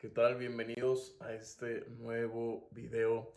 ¿Qué 0.00 0.08
tal? 0.08 0.36
Bienvenidos 0.36 1.14
a 1.20 1.34
este 1.34 1.84
nuevo 1.98 2.66
video. 2.70 3.34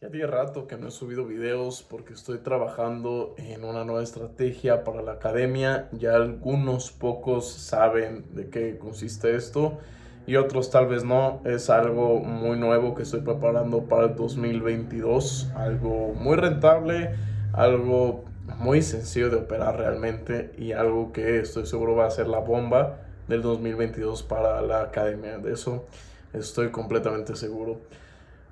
Ya 0.00 0.10
tiene 0.10 0.26
rato 0.26 0.66
que 0.66 0.76
no 0.76 0.88
he 0.88 0.90
subido 0.90 1.24
videos 1.24 1.86
porque 1.88 2.14
estoy 2.14 2.38
trabajando 2.38 3.36
en 3.38 3.62
una 3.62 3.84
nueva 3.84 4.02
estrategia 4.02 4.82
para 4.82 5.02
la 5.02 5.12
academia. 5.12 5.88
Ya 5.92 6.16
algunos 6.16 6.90
pocos 6.90 7.48
saben 7.48 8.34
de 8.34 8.50
qué 8.50 8.76
consiste 8.76 9.36
esto 9.36 9.78
y 10.26 10.34
otros 10.34 10.72
tal 10.72 10.88
vez 10.88 11.04
no. 11.04 11.42
Es 11.44 11.70
algo 11.70 12.18
muy 12.18 12.58
nuevo 12.58 12.96
que 12.96 13.04
estoy 13.04 13.20
preparando 13.20 13.84
para 13.84 14.06
el 14.06 14.16
2022. 14.16 15.52
Algo 15.54 16.12
muy 16.14 16.36
rentable, 16.36 17.14
algo 17.52 18.24
muy 18.58 18.82
sencillo 18.82 19.30
de 19.30 19.36
operar 19.36 19.78
realmente 19.78 20.50
y 20.58 20.72
algo 20.72 21.12
que 21.12 21.38
estoy 21.38 21.66
seguro 21.66 21.94
va 21.94 22.06
a 22.06 22.10
ser 22.10 22.26
la 22.26 22.40
bomba 22.40 23.06
del 23.30 23.42
2022 23.42 24.24
para 24.24 24.60
la 24.60 24.82
academia. 24.82 25.38
De 25.38 25.52
eso 25.52 25.86
estoy 26.34 26.70
completamente 26.70 27.36
seguro. 27.36 27.80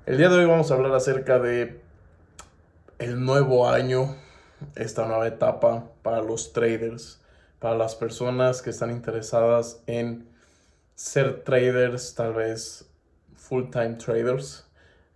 El 0.05 0.17
día 0.17 0.29
de 0.29 0.37
hoy 0.37 0.45
vamos 0.45 0.71
a 0.71 0.75
hablar 0.75 0.93
acerca 0.93 1.37
de 1.37 1.81
el 2.97 3.23
nuevo 3.23 3.69
año, 3.69 4.15
esta 4.75 5.05
nueva 5.05 5.27
etapa 5.27 5.85
para 6.01 6.21
los 6.21 6.53
traders, 6.53 7.21
para 7.59 7.75
las 7.75 7.93
personas 7.95 8.61
que 8.61 8.69
están 8.69 8.89
interesadas 8.89 9.83
en 9.85 10.27
ser 10.95 11.43
traders, 11.43 12.15
tal 12.15 12.33
vez 12.33 12.89
full-time 13.35 13.95
traders, 13.95 14.65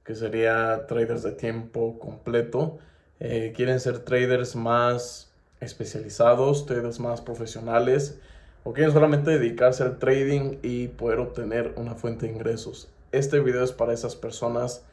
que 0.03 0.13
sería 0.13 0.85
traders 0.87 1.23
de 1.23 1.31
tiempo 1.31 1.97
completo. 1.99 2.79
Eh, 3.21 3.53
quieren 3.55 3.79
ser 3.79 3.99
traders 3.99 4.57
más 4.57 5.31
especializados, 5.61 6.65
traders 6.65 6.99
más 6.99 7.21
profesionales 7.21 8.19
o 8.63 8.73
quieren 8.73 8.93
solamente 8.93 9.31
dedicarse 9.31 9.83
al 9.83 9.99
trading 9.99 10.57
y 10.61 10.87
poder 10.87 11.19
obtener 11.19 11.73
una 11.75 11.95
fuente 11.95 12.25
de 12.25 12.33
ingresos. 12.33 12.89
Este 13.11 13.39
video 13.39 13.63
es 13.63 13.73
para 13.73 13.93
esas 13.93 14.15
personas 14.15 14.85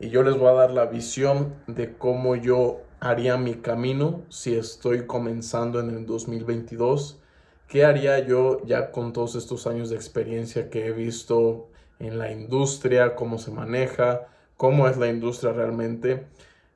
y 0.00 0.10
yo 0.10 0.22
les 0.22 0.36
voy 0.36 0.48
a 0.48 0.52
dar 0.52 0.70
la 0.70 0.86
visión 0.86 1.54
de 1.66 1.96
cómo 1.96 2.36
yo 2.36 2.82
haría 3.00 3.36
mi 3.36 3.54
camino 3.54 4.22
si 4.28 4.56
estoy 4.56 5.06
comenzando 5.06 5.80
en 5.80 5.90
el 5.90 6.06
2022. 6.06 7.18
¿Qué 7.68 7.84
haría 7.84 8.18
yo 8.20 8.64
ya 8.64 8.90
con 8.90 9.12
todos 9.12 9.34
estos 9.36 9.66
años 9.66 9.90
de 9.90 9.96
experiencia 9.96 10.70
que 10.70 10.86
he 10.86 10.92
visto 10.92 11.68
en 11.98 12.18
la 12.18 12.32
industria, 12.32 13.14
cómo 13.14 13.38
se 13.38 13.50
maneja, 13.50 14.26
cómo 14.56 14.88
es 14.88 14.96
la 14.96 15.08
industria 15.08 15.52
realmente? 15.52 16.24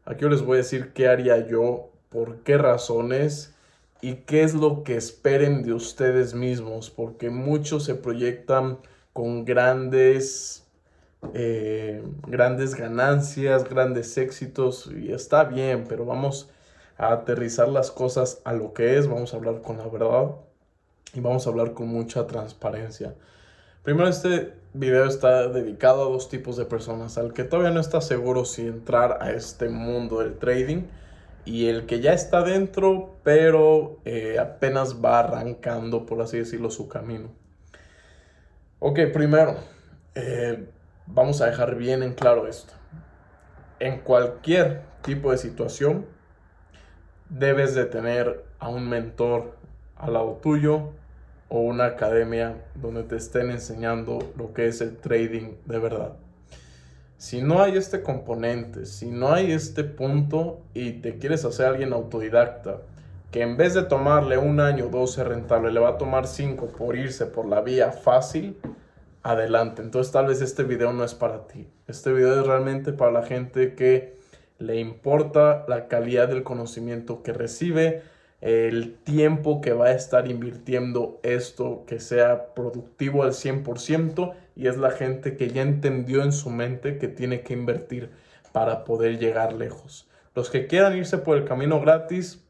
Aquí 0.05 0.23
yo 0.23 0.29
les 0.29 0.43
voy 0.43 0.57
a 0.57 0.59
decir 0.59 0.93
qué 0.93 1.09
haría 1.09 1.47
yo, 1.47 1.91
por 2.11 2.39
qué 2.39 2.59
razones 2.59 3.55
y 4.03 4.17
qué 4.17 4.43
es 4.43 4.53
lo 4.53 4.83
que 4.83 4.97
esperen 4.97 5.63
de 5.63 5.73
ustedes 5.73 6.35
mismos, 6.35 6.91
porque 6.91 7.31
muchos 7.31 7.85
se 7.85 7.95
proyectan 7.95 8.79
con 9.13 9.45
grandes, 9.45 10.67
eh, 11.35 12.03
grandes 12.27 12.75
ganancias, 12.75 13.63
grandes 13.69 14.19
éxitos, 14.19 14.91
y 14.93 15.13
está 15.13 15.45
bien, 15.45 15.87
pero 15.89 16.05
vamos 16.05 16.51
a 16.99 17.13
aterrizar 17.13 17.69
las 17.69 17.93
cosas 17.93 18.43
a 18.45 18.53
lo 18.53 18.75
que 18.75 18.99
es, 18.99 19.07
vamos 19.07 19.35
a 19.35 19.37
hablar 19.37 19.63
con 19.63 19.79
la 19.79 19.87
verdad 19.87 20.33
y 21.15 21.21
vamos 21.21 21.47
a 21.47 21.51
hablar 21.51 21.73
con 21.73 21.87
mucha 21.87 22.27
transparencia. 22.27 23.15
Primero, 23.85 24.09
este 24.09 24.53
video 24.75 25.05
está 25.05 25.47
dedicado 25.47 26.03
a 26.03 26.11
dos 26.11 26.29
tipos 26.29 26.57
de 26.57 26.65
personas, 26.65 27.19
al 27.19 27.33
que 27.33 27.45
todavía 27.45 27.71
no 27.71 27.81
está 27.81 28.01
seguro 28.01 28.45
si 28.45 28.63
entrar 28.63 29.19
a 29.21 29.31
este 29.31 29.69
mundo 29.69 30.19
del 30.19 30.39
trading, 30.39 30.83
y 31.45 31.69
el 31.69 31.87
que 31.87 32.01
ya 32.01 32.13
está 32.13 32.43
dentro, 32.43 33.17
pero 33.25 34.01
eh, 34.05 34.39
apenas 34.39 35.05
va 35.05 35.21
arrancando, 35.21 36.07
por 36.07 36.21
así 36.21 36.39
decirlo, 36.39 36.71
su 36.71 36.89
camino. 36.89 37.31
Ok, 38.79 39.01
primero, 39.13 39.57
eh, 40.15 40.69
vamos 41.07 41.41
a 41.41 41.47
dejar 41.47 41.77
bien 41.77 42.03
en 42.03 42.15
claro 42.15 42.47
esto. 42.47 42.75
En 43.81 44.01
cualquier 44.01 44.83
tipo 45.03 45.33
de 45.33 45.39
situación, 45.39 46.07
debes 47.29 47.75
de 47.75 47.87
tener 47.87 48.45
a 48.59 48.69
un 48.69 48.89
mentor 48.89 49.57
al 49.97 50.13
lado 50.13 50.39
tuyo 50.43 50.91
o 51.49 51.61
una 51.61 51.87
academia 51.87 52.65
donde 52.75 53.03
te 53.03 53.17
estén 53.17 53.51
enseñando 53.51 54.19
lo 54.37 54.53
que 54.53 54.67
es 54.67 54.81
el 54.81 54.97
trading 54.97 55.57
de 55.65 55.79
verdad. 55.79 56.13
Si 57.23 57.41
no 57.41 57.63
hay 57.63 57.77
este 57.77 58.03
componente, 58.03 58.85
si 58.85 59.07
no 59.09 59.33
hay 59.33 59.53
este 59.53 59.85
punto 59.85 60.61
y 60.75 60.95
te 60.95 61.19
quieres 61.19 61.45
hacer 61.45 61.67
alguien 61.67 61.93
autodidacta, 61.93 62.79
que 63.31 63.43
en 63.43 63.57
vez 63.57 63.75
de 63.75 63.85
tomarle 63.85 64.39
un 64.39 64.59
año, 64.59 64.89
12 64.89 65.23
rentable, 65.23 65.71
le 65.71 65.79
va 65.79 65.91
a 65.91 65.99
tomar 65.99 66.27
5 66.27 66.73
por 66.77 66.97
irse 66.97 67.27
por 67.27 67.47
la 67.47 67.61
vía 67.61 67.93
fácil, 67.93 68.59
adelante. 69.23 69.83
Entonces 69.83 70.13
tal 70.13 70.27
vez 70.27 70.43
este 70.43 70.65
video 70.65 70.93
no 70.93 71.05
es 71.05 71.15
para 71.15 71.47
ti. 71.47 71.69
Este 71.87 72.13
video 72.13 72.41
es 72.41 72.45
realmente 72.45 72.93
para 72.93 73.13
la 73.13 73.23
gente 73.23 73.77
que 73.77 74.17
le 74.59 74.81
importa 74.81 75.65
la 75.69 75.87
calidad 75.87 76.27
del 76.27 76.43
conocimiento 76.43 77.23
que 77.23 77.33
recibe, 77.33 78.03
el 78.43 78.97
tiempo 78.97 79.61
que 79.61 79.73
va 79.73 79.87
a 79.87 79.93
estar 79.93 80.29
invirtiendo 80.29 81.21
esto, 81.23 81.85
que 81.87 82.01
sea 82.01 82.55
productivo 82.55 83.23
al 83.23 83.31
100% 83.31 84.35
y 84.57 84.67
es 84.67 84.77
la 84.77 84.91
gente 84.91 85.37
que 85.37 85.49
ya 85.51 85.63
entendió 85.63 86.25
en 86.25 86.33
su 86.33 86.51
mente 86.51 86.99
que 86.99 87.07
tiene 87.07 87.43
que 87.43 87.55
invertir 87.55 88.11
para 88.51 88.83
poder 88.85 89.21
llegar 89.21 89.53
lejos. 89.53 90.09
Los 90.35 90.51
que 90.51 90.67
quieran 90.67 90.97
irse 90.97 91.19
por 91.19 91.39
el 91.39 91.45
camino 91.45 91.81
gratis, 91.81 92.45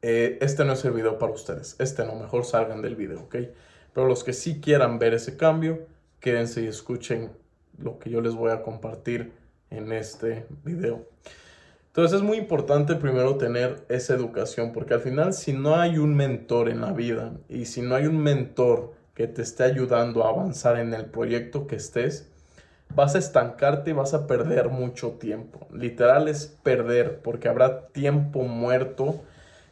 eh, 0.00 0.38
este 0.40 0.64
no 0.64 0.74
es 0.74 0.84
el 0.84 0.92
video 0.92 1.18
para 1.18 1.32
ustedes. 1.32 1.74
Este 1.80 2.04
no, 2.04 2.14
mejor 2.14 2.44
salgan 2.44 2.80
del 2.80 2.94
video, 2.94 3.22
¿ok? 3.22 3.36
Pero 3.92 4.06
los 4.06 4.22
que 4.22 4.32
sí 4.32 4.60
quieran 4.60 5.00
ver 5.00 5.14
ese 5.14 5.36
cambio, 5.36 5.88
quédense 6.20 6.62
y 6.62 6.68
escuchen 6.68 7.32
lo 7.78 7.98
que 7.98 8.10
yo 8.10 8.20
les 8.20 8.34
voy 8.34 8.52
a 8.52 8.62
compartir 8.62 9.32
en 9.70 9.92
este 9.92 10.46
video. 10.64 11.04
Entonces 11.90 12.18
es 12.18 12.22
muy 12.22 12.36
importante 12.36 12.94
primero 12.94 13.36
tener 13.36 13.84
esa 13.88 14.14
educación, 14.14 14.72
porque 14.72 14.94
al 14.94 15.00
final 15.00 15.32
si 15.32 15.52
no 15.52 15.74
hay 15.74 15.98
un 15.98 16.14
mentor 16.14 16.68
en 16.68 16.80
la 16.80 16.92
vida 16.92 17.32
y 17.48 17.64
si 17.64 17.82
no 17.82 17.96
hay 17.96 18.06
un 18.06 18.16
mentor 18.16 18.92
que 19.14 19.26
te 19.26 19.42
esté 19.42 19.64
ayudando 19.64 20.24
a 20.24 20.28
avanzar 20.28 20.78
en 20.78 20.94
el 20.94 21.06
proyecto 21.06 21.66
que 21.66 21.74
estés, 21.74 22.30
vas 22.94 23.16
a 23.16 23.18
estancarte 23.18 23.90
y 23.90 23.92
vas 23.92 24.14
a 24.14 24.28
perder 24.28 24.68
mucho 24.68 25.14
tiempo. 25.14 25.66
Literal 25.72 26.28
es 26.28 26.46
perder, 26.62 27.22
porque 27.22 27.48
habrá 27.48 27.88
tiempo 27.88 28.44
muerto 28.44 29.20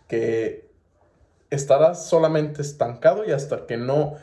que 0.08 0.68
estarás 1.50 2.04
solamente 2.04 2.62
estancado 2.62 3.24
y 3.24 3.30
hasta 3.30 3.64
que 3.66 3.76
no 3.76 4.14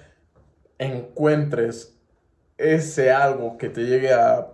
encuentres 0.80 1.98
ese 2.58 3.12
algo 3.12 3.58
que 3.58 3.70
te 3.70 3.86
llegue 3.86 4.14
a 4.14 4.50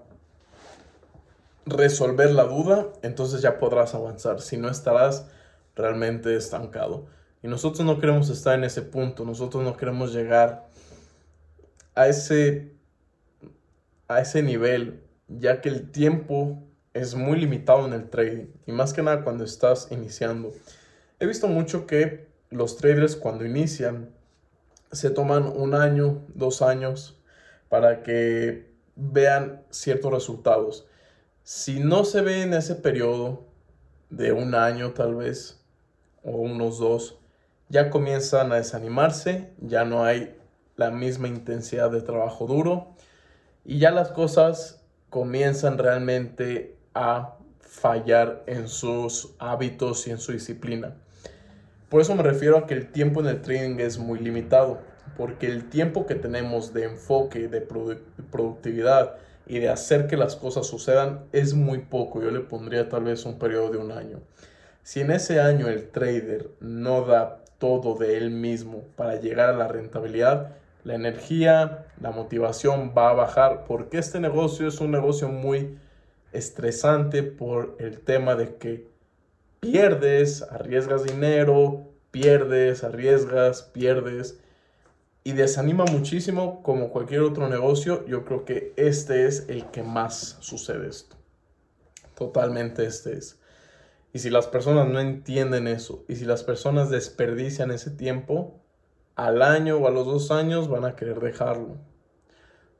resolver 1.65 2.31
la 2.31 2.43
duda, 2.43 2.87
entonces 3.01 3.41
ya 3.41 3.59
podrás 3.59 3.93
avanzar. 3.95 4.41
Si 4.41 4.57
no, 4.57 4.69
estarás 4.69 5.27
realmente 5.75 6.35
estancado. 6.35 7.07
Y 7.43 7.47
nosotros 7.47 7.85
no 7.85 7.99
queremos 7.99 8.29
estar 8.29 8.55
en 8.55 8.63
ese 8.63 8.81
punto, 8.81 9.25
nosotros 9.25 9.63
no 9.63 9.75
queremos 9.75 10.13
llegar 10.13 10.67
a 11.95 12.07
ese, 12.07 12.73
a 14.07 14.21
ese 14.21 14.43
nivel, 14.43 15.03
ya 15.27 15.61
que 15.61 15.69
el 15.69 15.91
tiempo 15.91 16.63
es 16.93 17.15
muy 17.15 17.39
limitado 17.39 17.85
en 17.85 17.93
el 17.93 18.09
trading 18.09 18.47
y 18.65 18.71
más 18.71 18.93
que 18.93 19.01
nada 19.01 19.23
cuando 19.23 19.43
estás 19.43 19.87
iniciando. 19.91 20.51
He 21.19 21.25
visto 21.25 21.47
mucho 21.47 21.87
que 21.87 22.27
los 22.49 22.77
traders 22.77 23.15
cuando 23.15 23.45
inician 23.45 24.09
se 24.91 25.09
toman 25.09 25.47
un 25.47 25.73
año, 25.73 26.21
dos 26.33 26.61
años 26.61 27.17
para 27.69 28.03
que 28.03 28.69
vean 28.95 29.63
ciertos 29.69 30.11
resultados. 30.11 30.85
Si 31.43 31.79
no 31.79 32.03
se 32.03 32.21
ve 32.21 32.43
en 32.43 32.53
ese 32.53 32.75
periodo 32.75 33.45
de 34.09 34.31
un 34.31 34.53
año 34.53 34.91
tal 34.91 35.15
vez, 35.15 35.59
o 36.23 36.31
unos 36.31 36.77
dos, 36.77 37.17
ya 37.69 37.89
comienzan 37.89 38.51
a 38.51 38.57
desanimarse, 38.57 39.53
ya 39.59 39.83
no 39.83 40.03
hay 40.03 40.37
la 40.75 40.91
misma 40.91 41.27
intensidad 41.27 41.89
de 41.89 42.01
trabajo 42.01 42.45
duro 42.45 42.95
y 43.65 43.79
ya 43.79 43.91
las 43.91 44.09
cosas 44.09 44.83
comienzan 45.09 45.77
realmente 45.77 46.77
a 46.93 47.37
fallar 47.59 48.43
en 48.47 48.67
sus 48.67 49.33
hábitos 49.39 50.07
y 50.07 50.11
en 50.11 50.19
su 50.19 50.33
disciplina. 50.33 50.95
Por 51.89 52.01
eso 52.01 52.15
me 52.15 52.23
refiero 52.23 52.57
a 52.57 52.67
que 52.67 52.73
el 52.73 52.91
tiempo 52.91 53.21
en 53.21 53.27
el 53.27 53.41
trading 53.41 53.79
es 53.79 53.97
muy 53.97 54.19
limitado, 54.19 54.79
porque 55.17 55.47
el 55.47 55.69
tiempo 55.69 56.05
que 56.05 56.15
tenemos 56.15 56.73
de 56.73 56.85
enfoque, 56.85 57.47
de 57.47 57.61
productividad, 58.31 59.15
y 59.47 59.59
de 59.59 59.69
hacer 59.69 60.07
que 60.07 60.17
las 60.17 60.35
cosas 60.35 60.67
sucedan 60.67 61.25
es 61.31 61.53
muy 61.53 61.79
poco. 61.79 62.21
Yo 62.21 62.31
le 62.31 62.39
pondría 62.39 62.89
tal 62.89 63.05
vez 63.05 63.25
un 63.25 63.37
periodo 63.37 63.71
de 63.71 63.77
un 63.77 63.91
año. 63.91 64.19
Si 64.83 65.01
en 65.01 65.11
ese 65.11 65.39
año 65.39 65.67
el 65.67 65.89
trader 65.89 66.49
no 66.59 67.05
da 67.05 67.43
todo 67.59 67.95
de 67.95 68.17
él 68.17 68.31
mismo 68.31 68.83
para 68.95 69.19
llegar 69.19 69.49
a 69.49 69.57
la 69.57 69.67
rentabilidad, 69.67 70.55
la 70.83 70.95
energía, 70.95 71.85
la 71.99 72.11
motivación 72.11 72.93
va 72.97 73.11
a 73.11 73.13
bajar 73.13 73.65
porque 73.67 73.99
este 73.99 74.19
negocio 74.19 74.67
es 74.67 74.79
un 74.79 74.91
negocio 74.91 75.29
muy 75.29 75.77
estresante 76.31 77.21
por 77.21 77.75
el 77.79 77.99
tema 77.99 78.35
de 78.35 78.55
que 78.55 78.87
pierdes, 79.59 80.41
arriesgas 80.41 81.03
dinero, 81.03 81.87
pierdes, 82.09 82.83
arriesgas, 82.83 83.61
pierdes 83.61 84.40
y 85.23 85.33
desanima 85.33 85.85
muchísimo 85.85 86.63
como 86.63 86.89
cualquier 86.89 87.21
otro 87.21 87.47
negocio. 87.47 88.05
Yo 88.07 88.25
creo 88.25 88.45
que 88.45 88.73
este 88.75 89.27
es 89.27 89.47
el 89.49 89.69
que 89.71 89.83
más 89.83 90.37
sucede 90.39 90.87
esto. 90.87 91.15
Totalmente 92.15 92.85
este 92.85 93.17
es. 93.17 93.39
Y 94.13 94.19
si 94.19 94.29
las 94.29 94.47
personas 94.47 94.87
no 94.87 94.99
entienden 94.99 95.67
eso, 95.67 96.03
y 96.07 96.15
si 96.15 96.25
las 96.25 96.43
personas 96.43 96.89
desperdician 96.89 97.71
ese 97.71 97.91
tiempo, 97.91 98.61
al 99.15 99.41
año 99.41 99.77
o 99.77 99.87
a 99.87 99.91
los 99.91 100.05
dos 100.05 100.31
años 100.31 100.67
van 100.67 100.85
a 100.85 100.95
querer 100.95 101.19
dejarlo. 101.19 101.77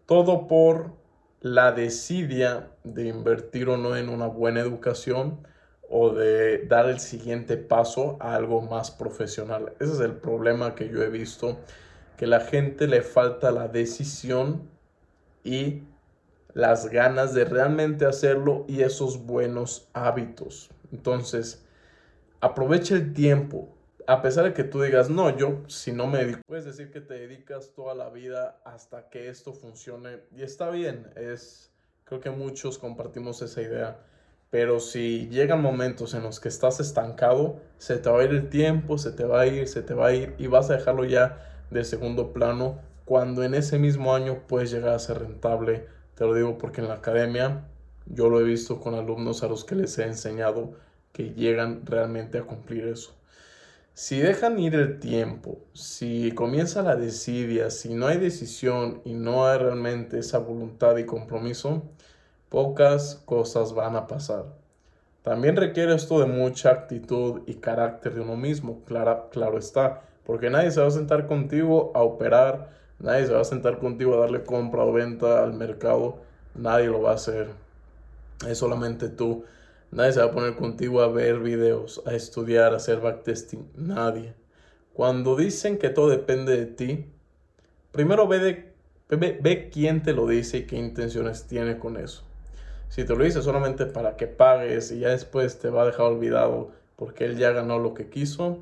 Todo 0.06 0.48
por 0.48 0.94
la 1.40 1.72
desidia 1.72 2.72
de 2.84 3.08
invertir 3.08 3.70
o 3.70 3.78
no 3.78 3.96
en 3.96 4.10
una 4.10 4.28
buena 4.28 4.60
educación 4.60 5.48
o 5.90 6.12
de 6.12 6.66
dar 6.68 6.90
el 6.90 7.00
siguiente 7.00 7.58
paso 7.58 8.18
a 8.20 8.36
algo 8.36 8.62
más 8.62 8.92
profesional. 8.92 9.74
Ese 9.80 9.94
es 9.94 10.00
el 10.00 10.14
problema 10.14 10.76
que 10.76 10.90
yo 10.90 11.02
he 11.02 11.10
visto, 11.10 11.58
que 12.22 12.28
la 12.28 12.42
gente 12.42 12.86
le 12.86 13.02
falta 13.02 13.50
la 13.50 13.68
decisión 13.68 14.70
y 15.44 15.82
las 16.54 16.88
ganas 16.92 17.34
de 17.34 17.46
realmente 17.46 18.06
hacerlo 18.06 18.64
y 18.68 18.84
esos 18.84 19.26
buenos 19.26 19.90
hábitos. 19.94 20.70
Entonces, 20.92 21.66
aprovecha 22.40 22.94
el 22.94 23.16
tiempo. 23.16 23.76
A 24.06 24.22
pesar 24.22 24.44
de 24.44 24.54
que 24.54 24.64
tú 24.64 24.84
digas, 24.84 25.10
no, 25.10 25.36
yo 25.36 25.64
si 25.66 25.94
no 25.94 26.06
me 26.06 26.20
dedico, 26.20 26.42
puedes 26.46 26.66
decir 26.66 26.92
que 26.92 27.02
te 27.02 27.16
dedicas 27.16 27.72
toda 27.74 27.96
la 27.96 28.12
vida 28.12 28.62
hasta 28.66 29.10
que 29.10 29.28
esto 29.28 29.54
funcione. 29.54 30.20
Y 30.38 30.44
está 30.44 30.70
bien, 30.70 31.12
es, 31.16 31.72
creo 32.04 32.20
que 32.20 32.30
muchos 32.30 32.78
compartimos 32.78 33.42
esa 33.42 33.64
idea. 33.64 33.98
Pero 34.52 34.80
si 34.80 35.28
llegan 35.30 35.64
momentos 35.64 36.14
en 36.14 36.22
los 36.22 36.40
que 36.40 36.50
estás 36.50 36.80
estancado, 36.80 37.60
se 37.80 37.98
te 37.98 38.12
va 38.12 38.20
a 38.20 38.24
ir 38.26 38.30
el 38.30 38.48
tiempo, 38.48 39.00
se 39.00 39.12
te 39.12 39.24
va 39.24 39.42
a 39.42 39.48
ir, 39.48 39.68
se 39.68 39.82
te 39.82 39.96
va 39.96 40.10
a 40.10 40.14
ir 40.14 40.36
y 40.38 40.46
vas 40.46 40.70
a 40.70 40.78
dejarlo 40.78 41.04
ya 41.04 41.48
de 41.72 41.84
segundo 41.84 42.34
plano 42.34 42.80
cuando 43.06 43.44
en 43.44 43.56
ese 43.56 43.80
mismo 43.80 44.14
año 44.14 44.44
puedes 44.48 44.72
llegar 44.72 44.94
a 44.94 45.00
ser 45.00 45.20
rentable. 45.20 45.88
Te 46.16 46.26
lo 46.26 46.36
digo 46.36 46.58
porque 46.58 46.82
en 46.82 46.88
la 46.88 46.96
academia 46.96 47.66
yo 48.06 48.30
lo 48.30 48.40
he 48.40 48.44
visto 48.44 48.80
con 48.80 48.94
alumnos 48.96 49.44
a 49.44 49.48
los 49.48 49.66
que 49.66 49.76
les 49.76 49.98
he 49.98 50.04
enseñado 50.04 50.74
que 51.12 51.34
llegan 51.34 51.86
realmente 51.86 52.38
a 52.38 52.44
cumplir 52.44 52.86
eso. 52.88 53.14
Si 53.94 54.20
dejan 54.20 54.58
ir 54.60 54.76
el 54.76 55.00
tiempo, 55.00 55.60
si 55.74 56.32
comienza 56.32 56.82
la 56.82 56.96
desidia, 56.96 57.70
si 57.70 57.94
no 57.94 58.08
hay 58.08 58.18
decisión 58.18 59.02
y 59.04 59.14
no 59.14 59.46
hay 59.46 59.60
realmente 59.60 60.20
esa 60.20 60.40
voluntad 60.40 60.96
y 60.98 61.06
compromiso, 61.06 61.84
pocas 62.50 63.16
cosas 63.26 63.74
van 63.74 63.96
a 63.96 64.08
pasar. 64.08 64.46
También 65.24 65.56
requiere 65.56 65.94
esto 65.94 66.20
de 66.20 66.26
mucha 66.26 66.72
actitud 66.72 67.42
y 67.46 67.56
carácter 67.56 68.16
de 68.16 68.22
uno 68.22 68.38
mismo, 68.38 68.84
claro, 68.86 69.30
claro 69.30 69.58
está, 69.58 70.04
porque 70.26 70.50
nadie 70.50 70.72
se 70.72 70.82
va 70.82 70.88
a 70.88 70.92
sentar 70.92 71.28
contigo 71.28 71.92
a 71.96 72.02
operar, 72.02 72.70
nadie 73.00 73.26
se 73.26 73.34
va 73.34 73.42
a 73.42 73.46
sentar 73.46 73.80
contigo 73.80 74.16
a 74.16 74.22
darle 74.22 74.44
compra 74.44 74.84
o 74.84 74.92
venta 74.92 75.44
al 75.44 75.54
mercado, 75.54 76.20
nadie 76.56 76.88
lo 76.88 77.02
va 77.02 77.12
a 77.12 77.16
hacer 77.16 77.48
es 78.48 78.58
solamente 78.58 79.10
tú. 79.10 79.46
Nadie 79.92 80.14
se 80.14 80.20
va 80.20 80.28
a 80.28 80.32
poner 80.32 80.56
contigo 80.56 81.02
a 81.02 81.08
ver 81.08 81.40
videos, 81.40 82.02
a 82.06 82.14
estudiar, 82.14 82.74
a 82.74 82.78
hacer 82.78 83.02
backtesting. 83.02 83.70
Nadie. 83.76 84.34
Cuando 84.94 85.36
dicen 85.36 85.78
que 85.78 85.90
todo 85.90 86.10
depende 86.10 86.56
de 86.58 86.66
ti, 86.66 87.06
primero 87.92 88.28
ve, 88.28 88.74
ve, 89.10 89.40
ve 89.42 89.70
quién 89.70 90.02
te 90.02 90.14
lo 90.14 90.28
dice 90.28 90.60
y 90.60 90.66
qué 90.66 90.78
intenciones 90.78 91.46
tiene 91.46 91.78
con 91.78 91.98
eso. 91.98 92.24
Si 92.88 93.06
te 93.06 93.16
lo 93.16 93.24
dice 93.24 93.42
solamente 93.42 93.86
para 93.86 94.18
que 94.18 94.28
pagues 94.28 94.92
y 94.92 95.00
ya 95.00 95.10
después 95.10 95.60
te 95.60 95.70
va 95.70 95.84
a 95.84 95.86
dejar 95.86 96.08
olvidado 96.08 96.72
porque 96.96 97.26
él 97.26 97.38
ya 97.38 97.52
ganó 97.52 97.80
lo 97.80 97.94
que 97.94 98.10
quiso, 98.10 98.60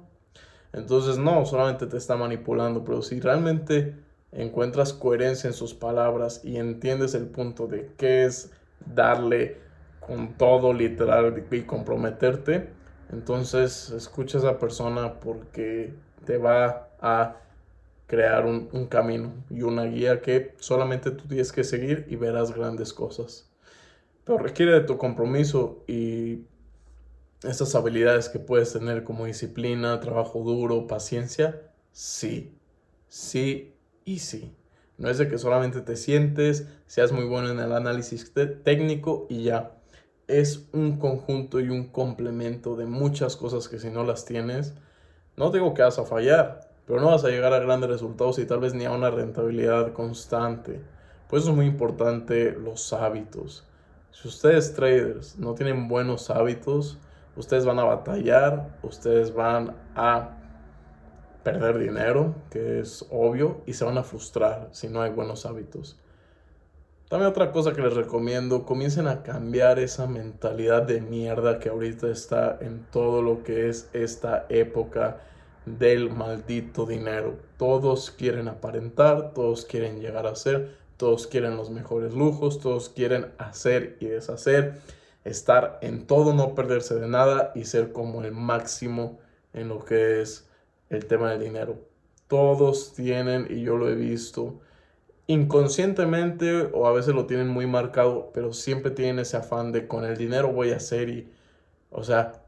entonces 0.73 1.17
no, 1.17 1.45
solamente 1.45 1.87
te 1.87 1.97
está 1.97 2.15
manipulando. 2.15 2.83
Pero 2.83 3.01
si 3.01 3.19
realmente 3.19 3.95
encuentras 4.31 4.93
coherencia 4.93 5.47
en 5.47 5.53
sus 5.53 5.73
palabras 5.73 6.41
y 6.43 6.57
entiendes 6.57 7.15
el 7.15 7.27
punto 7.27 7.67
de 7.67 7.91
qué 7.97 8.25
es 8.25 8.51
darle 8.93 9.57
con 9.99 10.33
todo 10.33 10.73
literal 10.73 11.43
y 11.51 11.61
comprometerte, 11.61 12.69
entonces 13.11 13.89
escucha 13.91 14.37
a 14.37 14.41
esa 14.41 14.59
persona 14.59 15.19
porque 15.19 15.93
te 16.25 16.37
va 16.37 16.89
a 17.01 17.37
crear 18.07 18.45
un, 18.45 18.69
un, 18.71 18.87
camino 18.87 19.31
y 19.49 19.61
una 19.61 19.83
guía 19.85 20.21
que 20.21 20.55
solamente 20.59 21.11
tú 21.11 21.27
tienes 21.27 21.51
que 21.51 21.63
seguir 21.63 22.05
y 22.09 22.15
verás 22.15 22.55
grandes 22.55 22.93
cosas. 22.93 23.49
Pero 24.23 24.39
requiere 24.39 24.73
de 24.73 24.81
tu 24.81 24.97
compromiso 24.97 25.83
y 25.87 26.43
esas 27.43 27.73
habilidades 27.75 28.29
que 28.29 28.39
puedes 28.39 28.73
tener 28.73 29.03
como 29.03 29.25
disciplina, 29.25 29.99
trabajo 29.99 30.39
duro, 30.39 30.87
paciencia, 30.87 31.61
sí, 31.91 32.57
sí 33.07 33.75
y 34.05 34.19
sí. 34.19 34.55
No 34.97 35.09
es 35.09 35.17
de 35.17 35.29
que 35.29 35.37
solamente 35.37 35.81
te 35.81 35.95
sientes, 35.95 36.67
seas 36.85 37.11
muy 37.13 37.23
bueno 37.23 37.49
en 37.49 37.59
el 37.59 37.71
análisis 37.71 38.33
técnico 38.63 39.27
y 39.29 39.43
ya 39.43 39.79
es 40.27 40.67
un 40.73 40.99
conjunto 40.99 41.59
y 41.59 41.69
un 41.69 41.85
complemento 41.87 42.75
de 42.75 42.85
muchas 42.85 43.35
cosas 43.35 43.67
que 43.67 43.79
si 43.79 43.89
no 43.89 44.03
las 44.03 44.25
tienes, 44.25 44.75
no 45.37 45.51
digo 45.51 45.73
que 45.73 45.81
vas 45.81 45.97
a 45.97 46.05
fallar, 46.05 46.69
pero 46.85 46.99
no 46.99 47.07
vas 47.07 47.23
a 47.23 47.29
llegar 47.29 47.53
a 47.53 47.59
grandes 47.59 47.89
resultados 47.89 48.37
y 48.39 48.45
tal 48.45 48.59
vez 48.59 48.73
ni 48.73 48.85
a 48.85 48.91
una 48.91 49.09
rentabilidad 49.09 49.93
constante. 49.93 50.81
Por 51.29 51.39
eso 51.39 51.49
es 51.49 51.55
muy 51.55 51.65
importante 51.65 52.51
los 52.51 52.91
hábitos. 52.93 53.65
Si 54.11 54.27
ustedes 54.27 54.73
traders 54.73 55.39
no 55.39 55.55
tienen 55.55 55.87
buenos 55.87 56.29
hábitos, 56.29 56.99
ustedes 57.35 57.65
van 57.65 57.79
a 57.79 57.83
batallar, 57.83 58.77
ustedes 58.83 59.33
van 59.33 59.75
a 59.95 60.37
perder 61.43 61.77
dinero, 61.79 62.35
que 62.49 62.79
es 62.79 63.05
obvio, 63.09 63.61
y 63.65 63.73
se 63.73 63.85
van 63.85 63.97
a 63.97 64.03
frustrar 64.03 64.69
si 64.71 64.87
no 64.87 65.01
hay 65.01 65.11
buenos 65.11 65.45
hábitos. 65.45 65.99
También 67.09 67.31
otra 67.31 67.51
cosa 67.51 67.73
que 67.73 67.81
les 67.81 67.95
recomiendo, 67.95 68.65
comiencen 68.65 69.07
a 69.07 69.23
cambiar 69.23 69.79
esa 69.79 70.05
mentalidad 70.05 70.83
de 70.83 71.01
mierda 71.01 71.57
que 71.57 71.69
ahorita 71.69 72.07
está 72.07 72.59
en 72.61 72.85
todo 72.91 73.23
lo 73.23 73.41
que 73.41 73.67
es 73.67 73.89
esta 73.93 74.45
época 74.49 75.17
del 75.65 76.11
maldito 76.11 76.85
dinero. 76.85 77.37
Todos 77.57 78.11
quieren 78.11 78.47
aparentar, 78.47 79.33
todos 79.33 79.65
quieren 79.65 79.99
llegar 79.99 80.27
a 80.27 80.35
ser, 80.35 80.77
todos 80.97 81.25
quieren 81.25 81.57
los 81.57 81.71
mejores 81.71 82.13
lujos, 82.13 82.59
todos 82.59 82.89
quieren 82.89 83.31
hacer 83.39 83.97
y 83.99 84.05
deshacer, 84.05 84.75
estar 85.23 85.79
en 85.81 86.05
todo, 86.07 86.33
no 86.33 86.55
perderse 86.55 86.95
de 86.95 87.07
nada 87.07 87.51
y 87.55 87.65
ser 87.65 87.91
como 87.91 88.23
el 88.23 88.31
máximo 88.31 89.19
en 89.53 89.69
lo 89.69 89.83
que 89.83 90.21
es 90.21 90.49
el 90.89 91.05
tema 91.05 91.31
del 91.31 91.41
dinero. 91.41 91.77
Todos 92.27 92.93
tienen, 92.93 93.47
y 93.49 93.61
yo 93.61 93.77
lo 93.77 93.89
he 93.89 93.95
visto, 93.95 94.59
inconscientemente 95.27 96.69
o 96.73 96.87
a 96.87 96.91
veces 96.91 97.13
lo 97.13 97.25
tienen 97.25 97.47
muy 97.49 97.67
marcado, 97.67 98.31
pero 98.33 98.53
siempre 98.53 98.91
tienen 98.91 99.19
ese 99.19 99.37
afán 99.37 99.71
de 99.71 99.87
con 99.87 100.05
el 100.05 100.17
dinero 100.17 100.51
voy 100.51 100.71
a 100.71 100.77
hacer 100.77 101.09
y, 101.09 101.31
o 101.91 102.03
sea, 102.03 102.41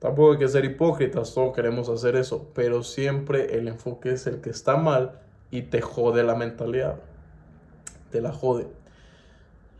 tampoco 0.00 0.32
hay 0.32 0.38
que 0.38 0.48
ser 0.48 0.64
hipócritas, 0.64 1.34
todos 1.34 1.54
queremos 1.54 1.88
hacer 1.88 2.16
eso, 2.16 2.50
pero 2.54 2.82
siempre 2.82 3.56
el 3.56 3.68
enfoque 3.68 4.12
es 4.12 4.26
el 4.26 4.40
que 4.40 4.50
está 4.50 4.76
mal 4.76 5.20
y 5.50 5.62
te 5.62 5.80
jode 5.80 6.24
la 6.24 6.34
mentalidad, 6.34 6.96
te 8.10 8.20
la 8.20 8.32
jode. 8.32 8.66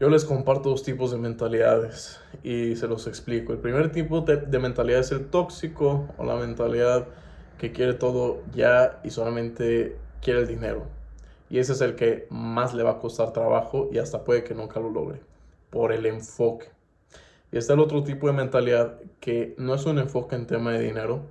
Yo 0.01 0.09
les 0.11 0.25
comparto 0.25 0.71
dos 0.71 0.83
tipos 0.83 1.13
de 1.13 1.19
mentalidades 1.19 2.21
y 2.43 2.77
se 2.77 2.89
los 2.89 3.07
explico. 3.07 3.53
El 3.53 3.59
primer 3.59 3.93
tipo 3.93 4.21
de, 4.23 4.37
de 4.39 4.59
mentalidad 4.59 5.01
es 5.01 5.13
el 5.13 5.27
tóxico 5.27 6.09
o 6.19 6.25
la 6.25 6.37
mentalidad 6.37 7.07
que 7.59 7.73
quiere 7.73 7.95
todo 7.95 8.43
ya 8.53 9.01
y 9.05 9.11
solamente 9.11 9.97
quiere 10.21 10.41
el 10.41 10.49
dinero 10.49 10.87
y 11.55 11.59
ese 11.59 11.73
es 11.73 11.81
el 11.83 11.95
que 11.95 12.27
más 12.31 12.75
le 12.75 12.83
va 12.83 12.93
a 12.93 12.99
costar 12.99 13.33
trabajo 13.33 13.89
y 13.93 13.99
hasta 13.99 14.25
puede 14.25 14.45
que 14.45 14.55
nunca 14.55 14.81
lo 14.81 14.91
logre 14.91 15.21
por 15.71 15.93
el 15.93 16.07
enfoque. 16.07 16.69
Y 17.53 17.59
está 17.59 17.75
el 17.75 17.81
otro 17.81 18.03
tipo 18.03 18.27
de 18.27 18.33
mentalidad 18.33 19.01
que 19.21 19.55
no 19.59 19.75
es 19.75 19.87
un 19.87 19.99
enfoque 19.99 20.35
en 20.35 20.47
tema 20.47 20.73
de 20.73 20.81
dinero. 20.81 21.23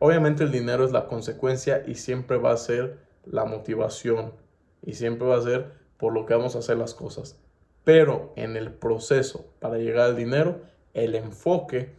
Obviamente 0.00 0.44
el 0.44 0.52
dinero 0.52 0.84
es 0.84 0.92
la 0.92 1.06
consecuencia 1.06 1.82
y 1.86 1.94
siempre 1.94 2.36
va 2.36 2.52
a 2.52 2.56
ser 2.58 2.98
la 3.24 3.46
motivación 3.46 4.34
y 4.82 4.92
siempre 4.92 5.26
va 5.26 5.38
a 5.38 5.42
ser 5.42 5.72
por 5.96 6.12
lo 6.12 6.26
que 6.26 6.34
vamos 6.34 6.56
a 6.56 6.58
hacer 6.58 6.76
las 6.76 6.92
cosas. 6.92 7.40
Pero 7.84 8.32
en 8.36 8.56
el 8.56 8.72
proceso 8.72 9.44
para 9.60 9.78
llegar 9.78 10.06
al 10.06 10.16
dinero, 10.16 10.60
el 10.94 11.14
enfoque, 11.14 11.90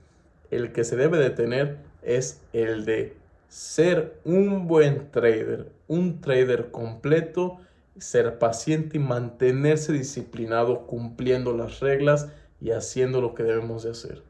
el 0.51 0.72
que 0.72 0.84
se 0.84 0.96
debe 0.96 1.18
de 1.18 1.30
tener 1.30 1.77
es 2.01 2.42
el 2.54 2.86
de 2.86 3.15
ser 3.48 4.20
un 4.25 4.68
buen 4.68 5.12
trader, 5.12 5.72
un 5.88 6.22
trader 6.22 6.72
completo, 6.72 7.60
ser 7.98 8.39
paciente 8.39 8.98
y 8.98 9.00
mantenerse 9.00 9.94
disciplinado 9.94 10.88
cumpliendo 10.88 11.56
las 11.56 11.80
reglas 11.80 12.30
y 12.60 12.72
haciendo 12.72 13.22
lo 13.22 13.36
que 13.36 13.44
debemos 13.44 13.84
de 13.84 13.92
hacer. 13.92 14.24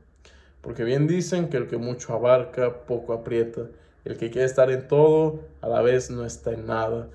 Porque 0.61 0.83
bien 0.83 1.07
dicen 1.07 1.49
que 1.49 1.57
el 1.57 1.67
que 1.67 1.77
mucho 1.77 2.13
abarca, 2.13 2.85
poco 2.85 3.13
aprieta. 3.13 3.61
El 4.03 4.17
que 4.17 4.29
quiere 4.29 4.45
estar 4.45 4.69
en 4.71 4.87
todo, 4.87 5.41
a 5.61 5.67
la 5.67 5.81
vez 5.81 6.09
no 6.11 6.25
está 6.25 6.51
en 6.51 6.67
nada. 6.67 7.07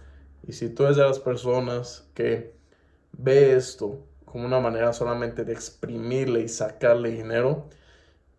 Y 0.47 0.53
si 0.53 0.69
tú 0.69 0.85
eres 0.85 0.97
de 0.97 1.03
las 1.03 1.19
personas 1.19 2.09
que 2.15 2.53
ve 3.13 3.55
esto 3.55 3.99
como 4.31 4.47
una 4.47 4.61
manera 4.61 4.93
solamente 4.93 5.45
de 5.45 5.53
exprimirle 5.53 6.41
y 6.41 6.49
sacarle 6.49 7.11
dinero, 7.11 7.67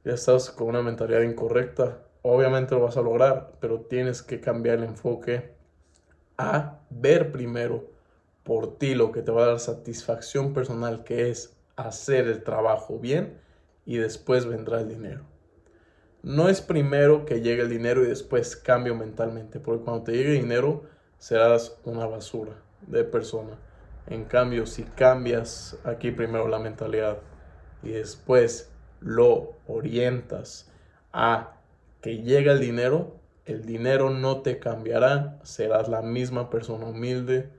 ya 0.03 0.13
estás 0.13 0.49
con 0.49 0.67
una 0.67 0.81
mentalidad 0.81 1.21
incorrecta 1.21 1.99
obviamente 2.21 2.75
lo 2.75 2.81
vas 2.81 2.97
a 2.97 3.01
lograr, 3.01 3.53
pero 3.59 3.81
tienes 3.81 4.21
que 4.21 4.39
cambiar 4.39 4.79
el 4.79 4.85
enfoque 4.85 5.51
a 6.37 6.79
ver 6.89 7.31
primero 7.31 7.89
por 8.43 8.77
ti 8.77 8.95
lo 8.95 9.11
que 9.11 9.21
te 9.21 9.31
va 9.31 9.43
a 9.43 9.47
dar 9.47 9.59
satisfacción 9.59 10.53
personal, 10.53 11.03
que 11.03 11.29
es 11.29 11.55
hacer 11.75 12.27
el 12.27 12.43
trabajo 12.43 12.99
bien 12.99 13.39
y 13.85 13.97
después 13.97 14.45
vendrá 14.45 14.81
el 14.81 14.89
dinero. 14.89 15.23
No 16.23 16.49
es 16.49 16.61
primero 16.61 17.25
que 17.25 17.41
llegue 17.41 17.63
el 17.63 17.69
dinero 17.69 18.03
y 18.03 18.07
después 18.07 18.55
cambio 18.55 18.95
mentalmente, 18.95 19.59
porque 19.59 19.83
cuando 19.83 20.03
te 20.03 20.11
llegue 20.13 20.33
dinero 20.33 20.83
serás 21.17 21.77
una 21.83 22.05
basura 22.05 22.53
de 22.85 23.03
persona. 23.03 23.57
En 24.07 24.25
cambio, 24.25 24.65
si 24.65 24.83
cambias 24.83 25.77
aquí 25.83 26.11
primero 26.11 26.47
la 26.47 26.59
mentalidad 26.59 27.19
y 27.83 27.89
después 27.89 28.71
lo 28.99 29.53
orientas 29.67 30.69
a 31.13 31.53
que 32.01 32.21
llegue 32.21 32.51
el 32.51 32.59
dinero, 32.59 33.15
el 33.45 33.65
dinero 33.65 34.09
no 34.09 34.41
te 34.41 34.59
cambiará, 34.59 35.39
serás 35.43 35.87
la 35.87 36.01
misma 36.01 36.49
persona 36.49 36.85
humilde 36.85 37.49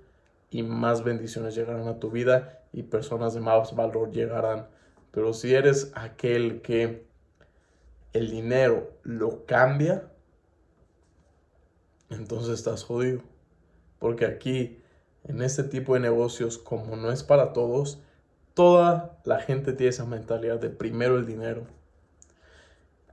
y 0.50 0.62
más 0.62 1.02
bendiciones 1.04 1.54
llegarán 1.54 1.88
a 1.88 1.98
tu 1.98 2.10
vida 2.10 2.60
y 2.72 2.84
personas 2.84 3.34
de 3.34 3.40
más 3.40 3.74
valor 3.74 4.10
llegarán. 4.10 4.68
Pero 5.10 5.32
si 5.32 5.54
eres 5.54 5.92
aquel 5.94 6.62
que 6.62 7.06
el 8.12 8.30
dinero 8.30 8.92
lo 9.02 9.44
cambia, 9.46 10.08
entonces 12.10 12.54
estás 12.54 12.84
jodido. 12.84 13.22
Porque 13.98 14.26
aquí, 14.26 14.81
en 15.24 15.42
este 15.42 15.64
tipo 15.64 15.94
de 15.94 16.00
negocios, 16.00 16.58
como 16.58 16.96
no 16.96 17.10
es 17.12 17.22
para 17.22 17.52
todos, 17.52 18.00
toda 18.54 19.18
la 19.24 19.40
gente 19.40 19.72
tiene 19.72 19.90
esa 19.90 20.04
mentalidad 20.04 20.58
de 20.58 20.70
primero 20.70 21.16
el 21.16 21.26
dinero. 21.26 21.66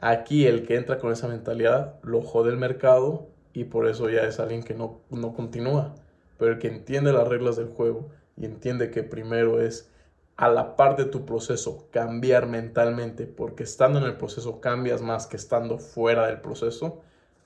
Aquí 0.01 0.45
el 0.47 0.65
que 0.65 0.75
entra 0.75 0.97
con 0.97 1.11
esa 1.11 1.27
mentalidad 1.27 1.95
lo 2.03 2.21
jode 2.21 2.51
el 2.51 2.57
mercado 2.57 3.27
y 3.53 3.65
por 3.65 3.87
eso 3.87 4.09
ya 4.09 4.21
es 4.21 4.39
alguien 4.39 4.63
que 4.63 4.73
no, 4.73 5.01
no 5.09 5.33
continúa. 5.33 5.95
Pero 6.37 6.53
el 6.53 6.59
que 6.59 6.67
entiende 6.69 7.11
las 7.11 7.27
reglas 7.27 7.57
del 7.57 7.67
juego 7.67 8.09
y 8.37 8.45
entiende 8.45 8.91
que 8.91 9.03
primero 9.03 9.61
es 9.61 9.91
a 10.37 10.47
la 10.47 10.77
par 10.77 10.95
de 10.95 11.03
tu 11.03 11.25
proceso 11.25 11.89
cambiar 11.91 12.47
mentalmente, 12.47 13.25
porque 13.27 13.63
estando 13.63 13.99
en 13.99 14.05
el 14.05 14.15
proceso 14.15 14.61
cambias 14.61 15.01
más 15.01 15.27
que 15.27 15.35
estando 15.35 15.79
fuera 15.79 16.27
del 16.27 16.39
proceso, 16.39 17.01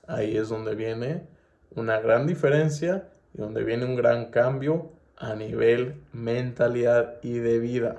ahí 0.06 0.36
es 0.36 0.48
donde 0.48 0.76
viene 0.76 1.26
una 1.74 1.98
gran 1.98 2.28
diferencia 2.28 3.08
y 3.34 3.38
donde 3.38 3.64
viene 3.64 3.84
un 3.84 3.96
gran 3.96 4.30
cambio 4.30 4.90
a 5.16 5.34
nivel 5.34 6.00
mentalidad 6.12 7.16
y 7.22 7.38
de 7.38 7.58
vida. 7.58 7.96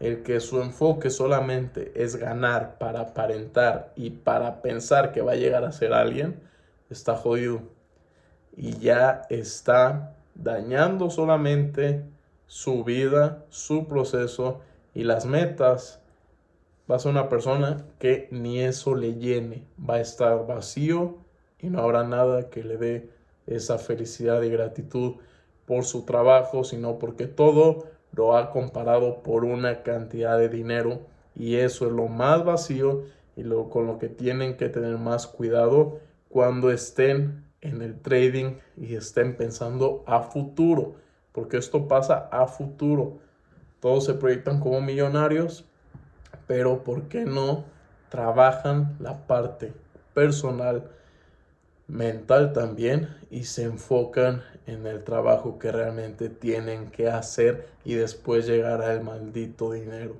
El 0.00 0.22
que 0.22 0.40
su 0.40 0.60
enfoque 0.60 1.08
solamente 1.08 1.92
es 1.94 2.16
ganar 2.16 2.76
para 2.78 3.00
aparentar 3.00 3.92
y 3.96 4.10
para 4.10 4.60
pensar 4.60 5.12
que 5.12 5.22
va 5.22 5.32
a 5.32 5.36
llegar 5.36 5.64
a 5.64 5.72
ser 5.72 5.94
alguien, 5.94 6.38
está 6.90 7.16
jodido. 7.16 7.62
Y 8.54 8.78
ya 8.78 9.22
está 9.30 10.14
dañando 10.34 11.08
solamente 11.08 12.04
su 12.46 12.84
vida, 12.84 13.44
su 13.48 13.86
proceso 13.86 14.60
y 14.94 15.04
las 15.04 15.24
metas. 15.24 16.00
Va 16.90 16.96
a 16.96 16.98
ser 16.98 17.12
una 17.12 17.28
persona 17.28 17.86
que 17.98 18.28
ni 18.30 18.60
eso 18.60 18.94
le 18.94 19.14
llene. 19.14 19.64
Va 19.78 19.94
a 19.94 20.00
estar 20.00 20.46
vacío 20.46 21.16
y 21.58 21.68
no 21.68 21.80
habrá 21.80 22.04
nada 22.04 22.50
que 22.50 22.62
le 22.62 22.76
dé 22.76 23.15
esa 23.46 23.78
felicidad 23.78 24.42
y 24.42 24.50
gratitud 24.50 25.14
por 25.66 25.84
su 25.84 26.04
trabajo, 26.04 26.64
sino 26.64 26.98
porque 26.98 27.26
todo 27.26 27.86
lo 28.12 28.36
ha 28.36 28.50
comparado 28.50 29.22
por 29.22 29.44
una 29.44 29.82
cantidad 29.82 30.38
de 30.38 30.48
dinero 30.48 31.00
y 31.34 31.56
eso 31.56 31.86
es 31.86 31.92
lo 31.92 32.08
más 32.08 32.44
vacío 32.44 33.04
y 33.36 33.42
lo 33.42 33.68
con 33.68 33.86
lo 33.86 33.98
que 33.98 34.08
tienen 34.08 34.56
que 34.56 34.68
tener 34.68 34.96
más 34.96 35.26
cuidado 35.26 35.98
cuando 36.28 36.70
estén 36.70 37.44
en 37.60 37.82
el 37.82 38.00
trading 38.00 38.56
y 38.76 38.94
estén 38.94 39.36
pensando 39.36 40.02
a 40.06 40.20
futuro, 40.22 40.94
porque 41.32 41.58
esto 41.58 41.88
pasa 41.88 42.28
a 42.30 42.46
futuro. 42.46 43.18
Todos 43.80 44.04
se 44.04 44.14
proyectan 44.14 44.60
como 44.60 44.80
millonarios, 44.80 45.64
pero 46.46 46.84
¿por 46.84 47.08
qué 47.08 47.24
no 47.24 47.64
trabajan 48.08 48.96
la 49.00 49.26
parte 49.26 49.72
personal? 50.14 50.90
Mental 51.88 52.52
también 52.52 53.08
y 53.30 53.44
se 53.44 53.64
enfocan 53.64 54.42
en 54.66 54.86
el 54.86 55.04
trabajo 55.04 55.58
que 55.58 55.70
realmente 55.70 56.28
tienen 56.28 56.90
que 56.90 57.08
hacer 57.08 57.68
y 57.84 57.94
después 57.94 58.46
llegará 58.46 58.92
el 58.92 59.02
maldito 59.02 59.72
dinero. 59.72 60.16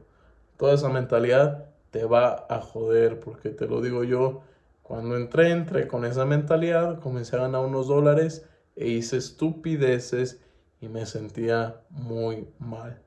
Toda 0.57 0.75
esa 0.75 0.89
mentalidad 0.89 1.67
te 1.91 2.05
va 2.05 2.47
a 2.49 2.61
joder 2.61 3.21
porque 3.21 3.51
te 3.51 3.67
lo 3.67 3.81
digo 3.81 4.05
yo, 4.05 4.43
cuando 4.83 5.17
entré, 5.17 5.51
entré 5.51 5.89
con 5.89 6.05
esa 6.05 6.25
mentalidad, 6.25 7.01
comencé 7.01 7.37
a 7.37 7.41
ganar 7.41 7.65
unos 7.65 7.89
dólares 7.89 8.47
e 8.77 8.89
hice 8.89 9.17
estupideces 9.17 10.41
y 10.81 10.89
me 10.89 11.07
sentía 11.07 11.81
muy 11.91 12.47
mal. 12.59 13.01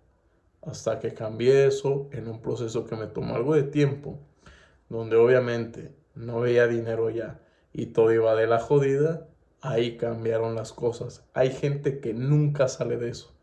Hasta 0.61 0.99
que 0.99 1.13
cambié 1.13 1.67
eso 1.67 2.09
en 2.11 2.27
un 2.27 2.41
proceso 2.41 2.85
que 2.85 2.97
me 2.97 3.07
tomó 3.07 3.35
algo 3.35 3.55
de 3.55 3.63
tiempo, 3.63 4.19
donde 4.89 5.15
obviamente 5.15 5.93
no 6.15 6.41
veía 6.41 6.67
dinero 6.67 7.09
ya 7.09 7.39
y 7.73 7.88
todo 7.88 8.11
iba 8.13 8.35
de 8.35 8.47
la 8.47 8.59
jodida, 8.59 9.27
ahí 9.61 9.97
cambiaron 9.97 10.55
las 10.55 10.73
cosas. 10.73 11.23
Hay 11.33 11.51
gente 11.51 11.99
que 11.99 12.13
nunca 12.13 12.67
sale 12.67 12.97
de 12.97 13.09
eso. 13.09 13.33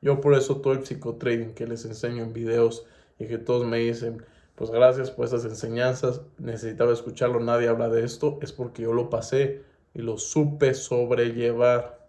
Yo 0.00 0.20
por 0.20 0.34
eso 0.34 0.60
todo 0.60 0.72
el 0.72 0.84
psicotrading 0.84 1.54
que 1.54 1.66
les 1.66 1.84
enseño 1.84 2.22
en 2.22 2.32
videos 2.32 2.86
y 3.18 3.26
que 3.26 3.38
todos 3.38 3.66
me 3.66 3.78
dicen, 3.78 4.24
pues 4.54 4.70
gracias 4.70 5.10
por 5.10 5.26
esas 5.26 5.44
enseñanzas, 5.44 6.22
necesitaba 6.38 6.92
escucharlo, 6.92 7.40
nadie 7.40 7.68
habla 7.68 7.88
de 7.88 8.04
esto, 8.04 8.38
es 8.42 8.52
porque 8.52 8.82
yo 8.82 8.92
lo 8.92 9.10
pasé 9.10 9.62
y 9.94 10.02
lo 10.02 10.18
supe 10.18 10.74
sobrellevar. 10.74 12.08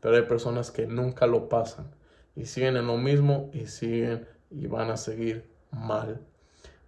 Pero 0.00 0.16
hay 0.16 0.22
personas 0.22 0.70
que 0.70 0.86
nunca 0.86 1.26
lo 1.26 1.48
pasan 1.48 1.86
y 2.36 2.46
siguen 2.46 2.76
en 2.76 2.86
lo 2.86 2.96
mismo 2.96 3.50
y 3.52 3.66
siguen 3.66 4.26
y 4.50 4.66
van 4.66 4.90
a 4.90 4.96
seguir 4.96 5.44
mal. 5.70 6.20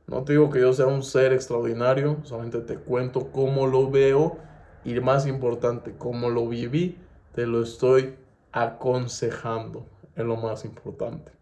No 0.06 0.22
te 0.22 0.34
digo 0.34 0.50
que 0.50 0.60
yo 0.60 0.72
sea 0.72 0.86
un 0.86 1.02
ser 1.02 1.32
extraordinario, 1.32 2.18
solamente 2.22 2.60
te 2.60 2.76
cuento 2.76 3.32
cómo 3.32 3.66
lo 3.66 3.90
veo 3.90 4.38
y 4.84 4.94
más 5.00 5.26
importante, 5.26 5.94
cómo 5.98 6.30
lo 6.30 6.46
viví, 6.46 6.96
te 7.34 7.44
lo 7.44 7.60
estoy 7.60 8.14
aconsejando, 8.52 9.84
es 10.14 10.24
lo 10.24 10.36
más 10.36 10.64
importante. 10.64 11.32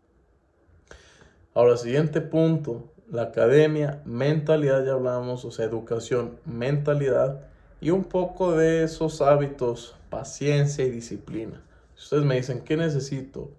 Ahora, 1.53 1.77
siguiente 1.77 2.23
punto, 2.23 2.91
la 3.11 3.25
academia, 3.25 4.03
mentalidad, 4.07 4.85
ya 4.85 4.93
hablamos, 4.93 5.45
o 5.45 5.51
sea, 5.51 5.67
educación, 5.67 6.41
mentalidad 6.47 7.49
y 7.83 7.91
un 7.91 8.05
poco 8.05 8.53
de 8.57 8.83
esos 8.83 9.21
hábitos, 9.21 9.95
paciencia 10.09 10.87
y 10.87 10.91
disciplina. 10.91 11.63
Si 11.95 12.05
ustedes 12.05 12.25
me 12.25 12.37
dicen, 12.37 12.63
¿qué 12.63 12.79
necesito 12.79 13.51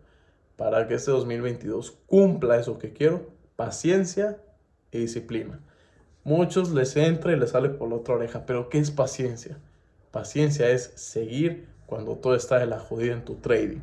para 0.56 0.88
que 0.88 0.96
este 0.96 1.12
2022 1.12 1.92
cumpla 2.08 2.58
eso 2.58 2.80
que 2.80 2.92
quiero? 2.92 3.30
Paciencia 3.56 4.40
disciplina. 4.98 5.60
Muchos 6.24 6.72
les 6.72 6.96
entra 6.96 7.34
y 7.34 7.40
les 7.40 7.52
sale 7.52 7.70
por 7.70 7.90
la 7.90 7.96
otra 7.96 8.16
oreja, 8.16 8.46
pero 8.46 8.70
¿qué 8.70 8.80
es 8.80 8.92
paciencia? 8.92 9.58
Paciencia 10.12 10.70
es 10.70 10.92
seguir 10.96 11.68
cuando 11.86 12.16
todo 12.16 12.36
está 12.36 12.58
de 12.60 12.66
la 12.66 12.80
jodida 12.80 13.14
en 13.14 13.26
tu 13.26 13.36
trading. 13.36 13.82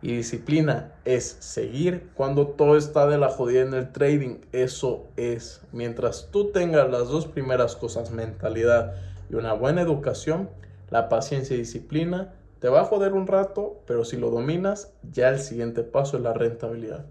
Y 0.00 0.16
disciplina 0.16 0.92
es 1.04 1.24
seguir 1.40 2.10
cuando 2.14 2.48
todo 2.48 2.76
está 2.76 3.06
de 3.06 3.18
la 3.18 3.30
jodida 3.30 3.62
en 3.62 3.74
el 3.74 3.90
trading. 3.90 4.40
Eso 4.52 5.06
es. 5.16 5.62
Mientras 5.72 6.28
tú 6.30 6.52
tengas 6.52 6.90
las 6.90 7.08
dos 7.08 7.26
primeras 7.26 7.74
cosas, 7.74 8.10
mentalidad 8.10 8.94
y 9.30 9.34
una 9.34 9.54
buena 9.54 9.80
educación, 9.80 10.50
la 10.90 11.08
paciencia 11.08 11.56
y 11.56 11.60
disciplina 11.60 12.34
te 12.58 12.68
va 12.68 12.80
a 12.80 12.84
joder 12.84 13.14
un 13.14 13.26
rato, 13.26 13.82
pero 13.86 14.04
si 14.04 14.16
lo 14.16 14.30
dominas, 14.30 14.92
ya 15.10 15.28
el 15.28 15.38
siguiente 15.38 15.82
paso 15.82 16.18
es 16.18 16.22
la 16.22 16.32
rentabilidad. 16.32 17.06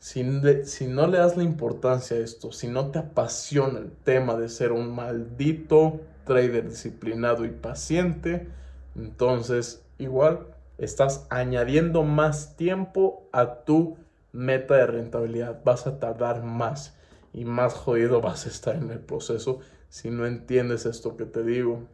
Si, 0.00 0.22
no 0.22 1.06
le 1.08 1.18
das 1.18 1.36
la 1.36 1.42
importancia 1.42 2.16
a 2.16 2.20
esto, 2.20 2.52
si 2.52 2.68
no 2.68 2.90
te 2.90 2.98
apasiona 2.98 3.80
el 3.80 3.92
tema 3.92 4.34
de 4.34 4.48
ser 4.48 4.72
un 4.72 4.94
maldito 4.94 6.00
trader 6.24 6.70
disciplinado 6.70 7.44
y 7.44 7.50
paciente, 7.50 8.48
entonces 8.96 9.84
igual 9.98 10.46
estás 10.78 11.26
añadiendo 11.28 12.02
más 12.02 12.56
tiempo 12.56 13.28
a 13.30 13.56
tu 13.64 13.98
meta 14.32 14.76
de 14.76 14.86
rentabilidad. 14.86 15.60
Vas 15.64 15.86
a 15.86 15.98
tardar 15.98 16.42
más 16.42 16.96
y 17.34 17.44
más 17.44 17.74
jodido 17.74 18.22
vas 18.22 18.46
a 18.46 18.48
estar 18.48 18.76
en 18.76 18.90
el 18.90 19.00
proceso 19.00 19.60
si 19.90 20.08
no 20.08 20.24
entiendes 20.24 20.86
esto 20.86 21.18
que 21.18 21.26
te 21.26 21.42
digo. 21.42 21.84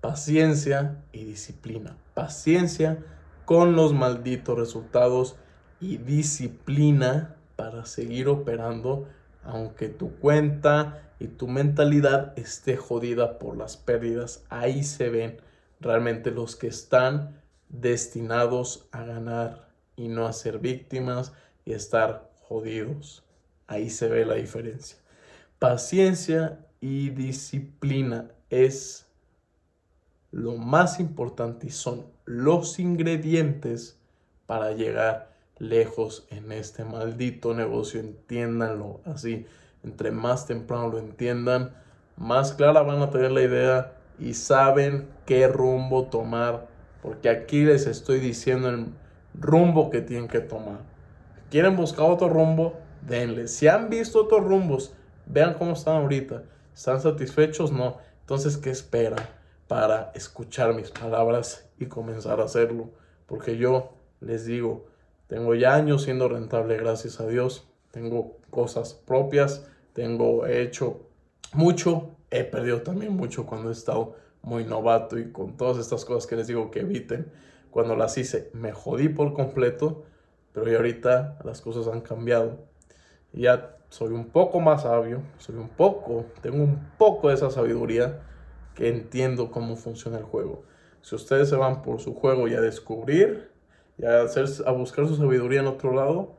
Paciencia 0.00 0.96
y 1.12 1.24
disciplina. 1.24 1.96
Paciencia 2.14 2.98
con 3.44 3.76
los 3.76 3.94
malditos 3.94 4.58
resultados 4.58 5.36
y 5.80 5.98
disciplina 5.98 7.36
para 7.56 7.84
seguir 7.86 8.28
operando 8.28 9.08
aunque 9.42 9.88
tu 9.88 10.16
cuenta 10.16 11.02
y 11.20 11.28
tu 11.28 11.48
mentalidad 11.48 12.36
esté 12.36 12.76
jodida 12.76 13.38
por 13.38 13.56
las 13.56 13.76
pérdidas. 13.76 14.44
Ahí 14.48 14.82
se 14.82 15.08
ven 15.08 15.40
realmente 15.80 16.30
los 16.30 16.56
que 16.56 16.66
están 16.66 17.40
destinados 17.68 18.88
a 18.90 19.04
ganar 19.04 19.68
y 19.96 20.08
no 20.08 20.26
a 20.26 20.32
ser 20.32 20.58
víctimas 20.58 21.32
y 21.64 21.72
estar 21.72 22.30
jodidos. 22.42 23.24
Ahí 23.66 23.88
se 23.90 24.08
ve 24.08 24.24
la 24.24 24.34
diferencia. 24.34 24.98
Paciencia 25.58 26.66
y 26.80 27.10
disciplina 27.10 28.30
es 28.50 29.06
lo 30.30 30.56
más 30.56 31.00
importante 31.00 31.68
y 31.68 31.70
son 31.70 32.06
los 32.24 32.78
ingredientes 32.78 33.98
para 34.46 34.72
llegar 34.72 35.35
lejos 35.58 36.26
en 36.30 36.52
este 36.52 36.84
maldito 36.84 37.54
negocio. 37.54 38.00
Entiéndanlo 38.00 39.00
así. 39.04 39.46
Entre 39.84 40.10
más 40.10 40.46
temprano 40.46 40.88
lo 40.88 40.98
entiendan, 40.98 41.72
más 42.16 42.52
clara 42.52 42.82
van 42.82 43.02
a 43.02 43.10
tener 43.10 43.30
la 43.30 43.42
idea 43.42 43.92
y 44.18 44.34
saben 44.34 45.08
qué 45.26 45.46
rumbo 45.48 46.04
tomar. 46.06 46.68
Porque 47.02 47.28
aquí 47.28 47.64
les 47.64 47.86
estoy 47.86 48.18
diciendo 48.18 48.68
el 48.68 48.86
rumbo 49.34 49.90
que 49.90 50.00
tienen 50.00 50.28
que 50.28 50.40
tomar. 50.40 50.80
¿Quieren 51.50 51.76
buscar 51.76 52.10
otro 52.10 52.28
rumbo? 52.28 52.74
Denle. 53.02 53.46
Si 53.46 53.68
han 53.68 53.88
visto 53.88 54.24
otros 54.24 54.44
rumbos, 54.44 54.92
vean 55.26 55.54
cómo 55.54 55.72
están 55.72 55.96
ahorita. 55.96 56.42
¿Están 56.74 57.00
satisfechos? 57.00 57.70
No. 57.70 57.98
Entonces, 58.20 58.56
¿qué 58.56 58.70
esperan 58.70 59.24
para 59.68 60.10
escuchar 60.14 60.74
mis 60.74 60.90
palabras 60.90 61.68
y 61.78 61.86
comenzar 61.86 62.40
a 62.40 62.44
hacerlo? 62.44 62.90
Porque 63.26 63.56
yo 63.56 63.92
les 64.20 64.46
digo, 64.46 64.86
tengo 65.26 65.54
ya 65.54 65.74
años 65.74 66.02
siendo 66.02 66.28
rentable, 66.28 66.76
gracias 66.76 67.20
a 67.20 67.26
Dios. 67.26 67.68
Tengo 67.90 68.36
cosas 68.50 68.94
propias, 68.94 69.68
tengo 69.92 70.46
hecho 70.46 71.00
mucho, 71.52 72.16
he 72.30 72.44
perdido 72.44 72.82
también 72.82 73.16
mucho 73.16 73.46
cuando 73.46 73.70
he 73.70 73.72
estado 73.72 74.16
muy 74.42 74.64
novato 74.64 75.18
y 75.18 75.32
con 75.32 75.56
todas 75.56 75.78
estas 75.78 76.04
cosas 76.04 76.26
que 76.26 76.36
les 76.36 76.46
digo 76.46 76.70
que 76.70 76.80
eviten. 76.80 77.32
Cuando 77.70 77.96
las 77.96 78.16
hice 78.16 78.50
me 78.52 78.72
jodí 78.72 79.08
por 79.08 79.32
completo, 79.32 80.04
pero 80.52 80.70
ya 80.70 80.76
ahorita 80.76 81.38
las 81.44 81.60
cosas 81.60 81.88
han 81.88 82.00
cambiado. 82.00 82.58
Ya 83.32 83.76
soy 83.88 84.12
un 84.12 84.26
poco 84.26 84.60
más 84.60 84.82
sabio, 84.82 85.22
soy 85.38 85.56
un 85.56 85.68
poco, 85.68 86.26
tengo 86.40 86.62
un 86.62 86.90
poco 86.96 87.28
de 87.28 87.34
esa 87.34 87.50
sabiduría 87.50 88.22
que 88.74 88.88
entiendo 88.88 89.50
cómo 89.50 89.76
funciona 89.76 90.18
el 90.18 90.24
juego. 90.24 90.62
Si 91.02 91.14
ustedes 91.14 91.48
se 91.48 91.56
van 91.56 91.82
por 91.82 92.00
su 92.00 92.14
juego 92.14 92.48
y 92.48 92.54
a 92.54 92.60
descubrir 92.60 93.55
y 93.98 94.04
a, 94.04 94.22
hacer, 94.22 94.46
a 94.66 94.72
buscar 94.72 95.06
su 95.06 95.16
sabiduría 95.16 95.60
en 95.60 95.66
otro 95.66 95.92
lado, 95.94 96.36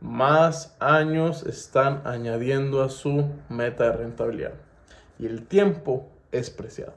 más 0.00 0.76
años 0.78 1.44
están 1.44 2.02
añadiendo 2.04 2.82
a 2.82 2.88
su 2.88 3.30
meta 3.48 3.84
de 3.84 3.96
rentabilidad. 3.96 4.54
Y 5.18 5.26
el 5.26 5.46
tiempo 5.46 6.08
es 6.32 6.50
preciado. 6.50 6.94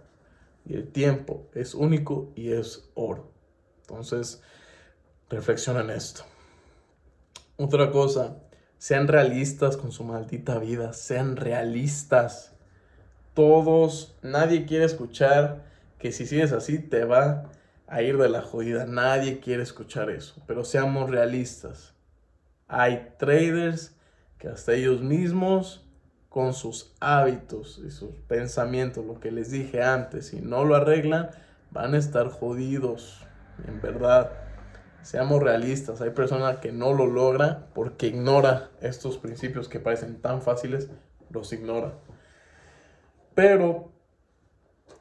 Y 0.65 0.73
el 0.75 0.91
tiempo 0.91 1.47
es 1.53 1.73
único 1.73 2.31
y 2.35 2.51
es 2.51 2.89
oro. 2.95 3.31
Entonces, 3.81 4.41
reflexionen 5.29 5.89
esto. 5.89 6.23
Otra 7.57 7.91
cosa, 7.91 8.37
sean 8.77 9.07
realistas 9.07 9.77
con 9.77 9.91
su 9.91 10.03
maldita 10.03 10.59
vida. 10.59 10.93
Sean 10.93 11.35
realistas. 11.35 12.53
Todos, 13.33 14.15
nadie 14.21 14.65
quiere 14.65 14.85
escuchar 14.85 15.63
que 15.97 16.11
si 16.11 16.25
sigues 16.25 16.51
así 16.51 16.79
te 16.79 17.05
va 17.05 17.49
a 17.89 18.01
ir 18.01 18.17
de 18.17 18.29
la 18.29 18.41
jodida. 18.41 18.85
Nadie 18.85 19.39
quiere 19.39 19.63
escuchar 19.63 20.09
eso. 20.09 20.41
Pero 20.47 20.63
seamos 20.63 21.09
realistas. 21.09 21.95
Hay 22.67 23.13
traders 23.17 23.95
que 24.37 24.47
hasta 24.47 24.73
ellos 24.73 25.01
mismos, 25.01 25.85
con 26.29 26.53
sus 26.53 26.93
hábitos 26.99 27.81
y 27.83 27.89
sus 27.89 28.15
pensamientos, 28.27 29.03
lo 29.03 29.19
que 29.19 29.31
les 29.31 29.49
dije 29.49 29.81
antes, 29.81 30.27
si 30.27 30.39
no 30.41 30.63
lo 30.63 30.75
arreglan, 30.75 31.31
van 31.71 31.95
a 31.95 31.97
estar 31.97 32.29
jodidos. 32.29 33.25
En 33.67 33.81
verdad, 33.81 34.31
seamos 35.01 35.41
realistas. 35.41 36.01
Hay 36.01 36.11
personas 36.11 36.57
que 36.57 36.71
no 36.71 36.93
lo 36.93 37.07
logra 37.07 37.67
porque 37.73 38.07
ignora 38.07 38.69
estos 38.79 39.17
principios 39.17 39.67
que 39.67 39.79
parecen 39.79 40.21
tan 40.21 40.43
fáciles, 40.43 40.89
los 41.31 41.51
ignora. 41.51 41.95
Pero 43.33 43.91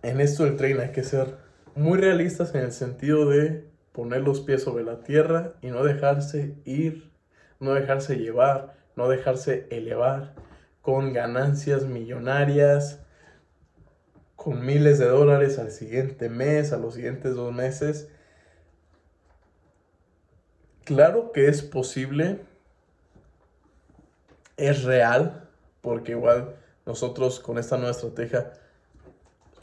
en 0.03 0.21
esto 0.23 0.45
del 0.45 0.57
trading 0.57 0.81
hay 0.81 0.93
que 0.93 1.05
ser 1.05 1.48
muy 1.79 1.99
realistas 1.99 2.55
en 2.55 2.63
el 2.63 2.73
sentido 2.73 3.29
de 3.29 3.69
poner 3.93 4.23
los 4.23 4.41
pies 4.41 4.63
sobre 4.63 4.85
la 4.85 5.01
tierra 5.01 5.55
y 5.63 5.69
no 5.69 5.85
dejarse 5.85 6.55
ir 6.65 7.09
no 7.61 7.75
dejarse 7.75 8.17
llevar, 8.17 8.77
no 8.97 9.09
dejarse 9.09 9.67
elevar 9.71 10.35
con 10.83 11.13
ganancias 11.13 11.85
millonarias, 11.85 13.01
con 14.37 14.65
miles 14.65 14.99
de 14.99 15.07
dólares 15.07 15.59
al 15.59 15.71
siguiente 15.71 16.29
mes, 16.29 16.73
a 16.73 16.79
los 16.79 16.95
siguientes 16.95 17.35
dos 17.35 17.53
meses. 17.53 18.09
Claro 20.85 21.33
que 21.33 21.49
es 21.49 21.63
posible, 21.63 22.41
es 24.57 24.85
real, 24.85 25.51
porque 25.83 26.13
igual 26.13 26.57
nosotros 26.87 27.41
con 27.41 27.59
esta 27.59 27.77
nueva 27.77 27.91
estrategia 27.91 28.53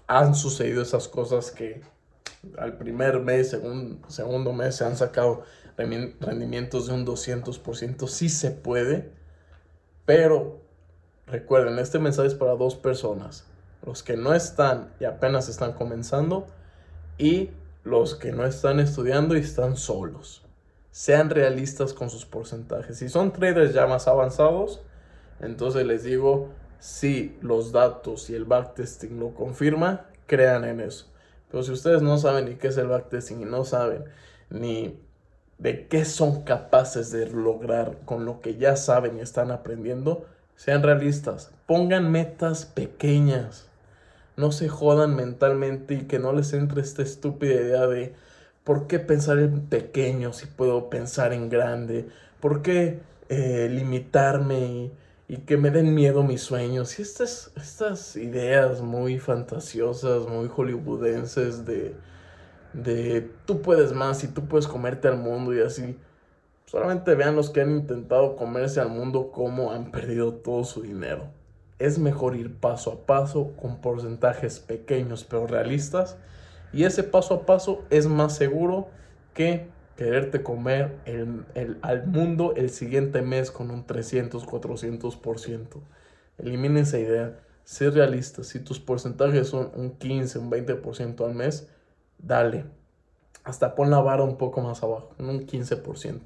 han 0.08 0.36
sucedido 0.36 0.84
esas 0.84 1.08
cosas 1.08 1.50
que 1.50 1.82
al 2.58 2.78
primer 2.78 3.20
mes, 3.20 3.58
segundo 4.08 4.54
mes 4.54 4.76
se 4.76 4.86
han 4.86 4.96
sacado 4.96 5.44
rendimientos 5.78 6.88
de 6.88 6.94
un 6.94 7.06
200%, 7.06 8.08
sí 8.08 8.30
se 8.30 8.52
puede, 8.52 9.12
pero 10.06 10.62
recuerden, 11.28 11.80
este 11.80 12.00
mensaje 12.00 12.30
es 12.30 12.36
para 12.36 12.56
dos 12.56 12.76
personas, 12.76 13.46
los 13.86 14.04
que 14.04 14.18
no 14.18 14.34
están 14.34 14.94
y 15.00 15.06
apenas 15.06 15.50
están 15.50 15.74
comenzando 15.74 16.48
y 17.18 17.50
los 17.84 18.16
que 18.16 18.32
no 18.32 18.46
están 18.46 18.80
estudiando 18.80 19.36
y 19.38 19.42
están 19.42 19.78
solos. 19.78 20.44
Sean 20.92 21.30
realistas 21.30 21.94
con 21.94 22.10
sus 22.10 22.26
porcentajes. 22.26 22.98
Si 22.98 23.10
son 23.10 23.34
traders 23.34 23.74
ya 23.74 23.86
más 23.86 24.08
avanzados, 24.08 24.82
entonces 25.42 25.86
les 25.86 26.04
digo, 26.04 26.50
si 26.80 27.38
los 27.42 27.72
datos 27.72 28.30
y 28.30 28.36
el 28.36 28.46
backtesting 28.46 29.20
lo 29.20 29.34
confirma, 29.34 30.06
crean 30.26 30.64
en 30.64 30.80
eso. 30.80 31.08
Pero 31.56 31.64
si 31.64 31.72
ustedes 31.72 32.02
no 32.02 32.18
saben 32.18 32.44
ni 32.44 32.56
qué 32.56 32.68
es 32.68 32.76
el 32.76 32.88
backtesting 32.88 33.42
y 33.42 33.46
no 33.46 33.64
saben 33.64 34.04
ni 34.50 35.00
de 35.58 35.88
qué 35.88 36.04
son 36.04 36.44
capaces 36.44 37.12
de 37.12 37.30
lograr 37.30 38.00
con 38.04 38.26
lo 38.26 38.42
que 38.42 38.58
ya 38.58 38.76
saben 38.76 39.16
y 39.16 39.22
están 39.22 39.52
aprendiendo, 39.52 40.26
sean 40.58 40.84
realistas, 40.84 41.52
pongan 41.66 42.12
metas 42.12 42.66
pequeñas, 42.66 43.70
no 44.36 44.52
se 44.52 44.68
jodan 44.68 45.16
mentalmente 45.16 45.94
y 45.94 46.02
que 46.08 46.20
no 46.20 46.34
les 46.34 46.52
entre 46.52 46.82
esta 46.82 47.04
estúpida 47.04 47.54
idea 47.54 47.88
de 47.88 48.14
¿por 48.66 48.88
qué 48.88 49.00
pensar 49.00 49.40
en 49.40 49.62
pequeño 49.62 50.34
si 50.34 50.48
puedo 50.48 50.90
pensar 50.90 51.32
en 51.32 51.48
grande? 51.48 52.10
¿Por 52.42 52.64
qué 52.64 53.00
eh, 53.30 53.70
limitarme 53.72 54.92
que 55.28 55.58
me 55.58 55.72
den 55.72 55.94
miedo 55.94 56.24
mis 56.24 56.42
sueños? 56.42 57.00
Y 57.00 57.02
estas, 57.02 57.52
estas 57.56 58.16
ideas 58.16 58.82
muy 58.82 59.20
fantasiosas, 59.20 60.28
muy 60.28 60.48
hollywoodenses 60.48 61.66
de 61.66 61.96
de 62.76 63.30
tú 63.46 63.62
puedes 63.62 63.94
más 63.94 64.24
y 64.24 64.28
tú 64.28 64.48
puedes 64.48 64.68
comerte 64.68 65.08
al 65.08 65.18
mundo 65.18 65.54
y 65.54 65.62
así. 65.62 65.98
Solamente 66.66 67.16
vean 67.16 67.36
los 67.36 67.50
que 67.50 67.62
han 67.62 67.72
intentado 67.72 68.36
comerse 68.36 68.82
al 68.82 68.90
mundo 68.90 69.32
cómo 69.32 69.72
han 69.72 69.92
perdido 69.92 70.34
todo 70.34 70.64
su 70.64 70.82
dinero. 70.82 71.28
Es 71.80 72.00
mejor 72.00 72.36
ir 72.36 72.54
paso 72.54 72.92
a 72.92 73.06
paso 73.06 73.54
con 73.62 73.78
porcentajes 73.78 74.60
pequeños 74.60 75.24
pero 75.24 75.48
realistas 75.48 76.18
y 76.74 76.84
ese 76.84 77.04
paso 77.04 77.36
a 77.36 77.46
paso 77.46 77.84
es 77.90 78.08
más 78.08 78.36
seguro 78.36 78.88
que 79.34 79.68
quererte 79.96 80.44
comer 80.44 80.98
el, 81.06 81.78
al 81.82 82.08
mundo 82.08 82.54
el 82.56 82.70
siguiente 82.70 83.22
mes 83.22 83.52
con 83.52 83.72
un 83.72 83.86
300, 83.86 84.46
400%. 84.46 85.68
Eliminen 86.38 86.78
esa 86.78 87.00
idea. 87.00 87.40
Sé 87.64 87.90
realista. 87.90 88.44
Si 88.44 88.60
tus 88.60 88.80
porcentajes 88.80 89.48
son 89.48 89.72
un 89.76 89.98
15, 89.98 90.40
un 90.40 90.52
20% 90.52 91.26
al 91.26 91.34
mes, 91.34 91.70
dale. 92.18 92.66
Hasta 93.44 93.76
pon 93.76 93.90
la 93.90 94.00
vara 94.00 94.24
un 94.24 94.38
poco 94.38 94.62
más 94.62 94.84
abajo, 94.84 95.14
un 95.18 95.46
15%. 95.46 96.20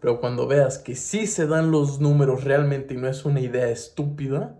Pero 0.00 0.20
cuando 0.20 0.46
veas 0.46 0.78
que 0.78 0.94
sí 0.94 1.26
se 1.26 1.46
dan 1.46 1.70
los 1.70 2.00
números 2.00 2.44
realmente 2.44 2.94
y 2.94 2.96
no 2.96 3.08
es 3.08 3.24
una 3.24 3.40
idea 3.40 3.68
estúpida, 3.68 4.54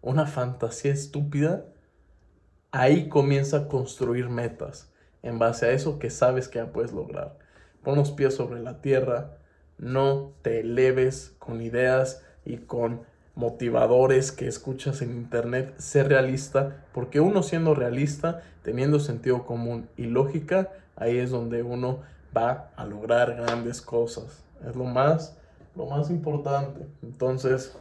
una 0.00 0.26
fantasía 0.26 0.92
estúpida, 0.92 1.66
ahí 2.72 3.08
comienza 3.08 3.58
a 3.58 3.68
construir 3.68 4.28
metas 4.28 4.92
en 5.22 5.38
base 5.38 5.66
a 5.66 5.70
eso 5.70 5.98
que 5.98 6.10
sabes 6.10 6.48
que 6.48 6.58
ya 6.58 6.72
puedes 6.72 6.92
lograr. 6.92 7.38
Pon 7.82 7.96
los 7.96 8.12
pies 8.12 8.34
sobre 8.34 8.60
la 8.60 8.80
tierra, 8.80 9.38
no 9.78 10.32
te 10.42 10.60
eleves 10.60 11.34
con 11.38 11.60
ideas 11.60 12.22
y 12.44 12.58
con 12.58 13.02
motivadores 13.34 14.30
que 14.30 14.46
escuchas 14.46 15.02
en 15.02 15.12
internet, 15.12 15.74
sé 15.78 16.04
realista, 16.04 16.84
porque 16.92 17.20
uno 17.20 17.42
siendo 17.42 17.74
realista, 17.74 18.42
teniendo 18.62 19.00
sentido 19.00 19.44
común 19.46 19.88
y 19.96 20.04
lógica, 20.04 20.70
ahí 20.96 21.18
es 21.18 21.30
donde 21.30 21.62
uno 21.62 22.00
va 22.36 22.70
a 22.76 22.84
lograr 22.84 23.34
grandes 23.34 23.80
cosas. 23.80 24.44
Es 24.66 24.76
lo 24.76 24.84
más, 24.84 25.36
lo 25.74 25.86
más 25.86 26.10
importante. 26.10 26.86
Entonces, 27.02 27.76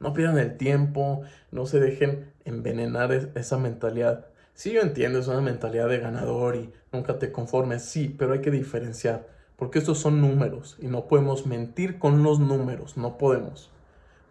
no 0.00 0.12
pierdan 0.12 0.38
el 0.38 0.56
tiempo, 0.56 1.22
no 1.50 1.66
se 1.66 1.80
dejen 1.80 2.32
envenenar 2.44 3.12
esa 3.34 3.58
mentalidad. 3.58 4.26
Sí, 4.58 4.72
yo 4.72 4.80
entiendo, 4.80 5.20
es 5.20 5.28
una 5.28 5.40
mentalidad 5.40 5.88
de 5.88 6.00
ganador 6.00 6.56
y 6.56 6.72
nunca 6.90 7.16
te 7.20 7.30
conformes, 7.30 7.84
sí, 7.84 8.12
pero 8.18 8.32
hay 8.32 8.40
que 8.40 8.50
diferenciar, 8.50 9.28
porque 9.54 9.78
estos 9.78 9.98
son 10.00 10.20
números 10.20 10.76
y 10.80 10.88
no 10.88 11.06
podemos 11.06 11.46
mentir 11.46 12.00
con 12.00 12.24
los 12.24 12.40
números, 12.40 12.96
no 12.96 13.18
podemos. 13.18 13.70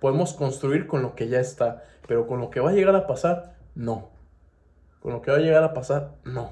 Podemos 0.02 0.34
construir 0.34 0.86
con 0.86 1.02
lo 1.02 1.16
que 1.16 1.30
ya 1.30 1.40
está, 1.40 1.86
pero 2.10 2.28
con 2.28 2.42
lo 2.42 2.50
que 2.50 2.60
va 2.60 2.72
a 2.72 2.74
llegar 2.74 2.94
a 2.98 3.08
pasar, 3.08 3.56
no. 3.74 4.10
con 5.00 5.14
lo 5.14 5.22
que 5.22 5.32
va 5.32 5.38
a 5.38 5.40
llegar 5.40 5.64
a 5.64 5.74
pasar, 5.74 6.16
no. 6.26 6.52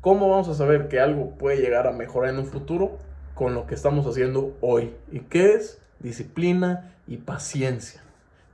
¿Cómo 0.00 0.30
vamos 0.30 0.48
a 0.48 0.54
saber 0.54 0.88
que 0.88 1.00
algo 1.00 1.32
puede 1.36 1.58
llegar 1.58 1.86
a 1.86 1.92
mejorar 1.92 2.30
en 2.30 2.38
un 2.38 2.46
futuro? 2.46 2.96
Con 3.34 3.52
lo 3.52 3.66
que 3.66 3.74
estamos 3.74 4.06
haciendo 4.06 4.56
hoy. 4.62 4.94
¿Y 5.10 5.20
qué 5.20 5.52
es? 5.52 5.82
Disciplina 5.98 6.94
y 7.06 7.18
paciencia. 7.18 8.02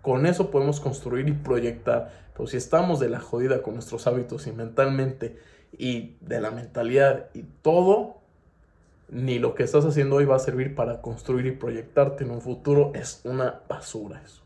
Con 0.08 0.24
eso 0.24 0.50
podemos 0.50 0.80
construir 0.80 1.28
y 1.28 1.32
proyectar. 1.32 2.10
Pero 2.32 2.46
si 2.46 2.56
estamos 2.56 2.98
de 2.98 3.10
la 3.10 3.20
jodida 3.20 3.60
con 3.60 3.74
nuestros 3.74 4.06
hábitos 4.06 4.46
y 4.46 4.52
mentalmente 4.52 5.36
y 5.70 6.16
de 6.22 6.40
la 6.40 6.50
mentalidad 6.50 7.26
y 7.34 7.42
todo, 7.42 8.16
ni 9.10 9.38
lo 9.38 9.54
que 9.54 9.64
estás 9.64 9.84
haciendo 9.84 10.16
hoy 10.16 10.24
va 10.24 10.36
a 10.36 10.38
servir 10.38 10.74
para 10.74 11.02
construir 11.02 11.44
y 11.44 11.50
proyectarte 11.50 12.24
en 12.24 12.30
un 12.30 12.40
futuro. 12.40 12.92
Es 12.94 13.20
una 13.24 13.60
basura 13.68 14.22
eso. 14.24 14.40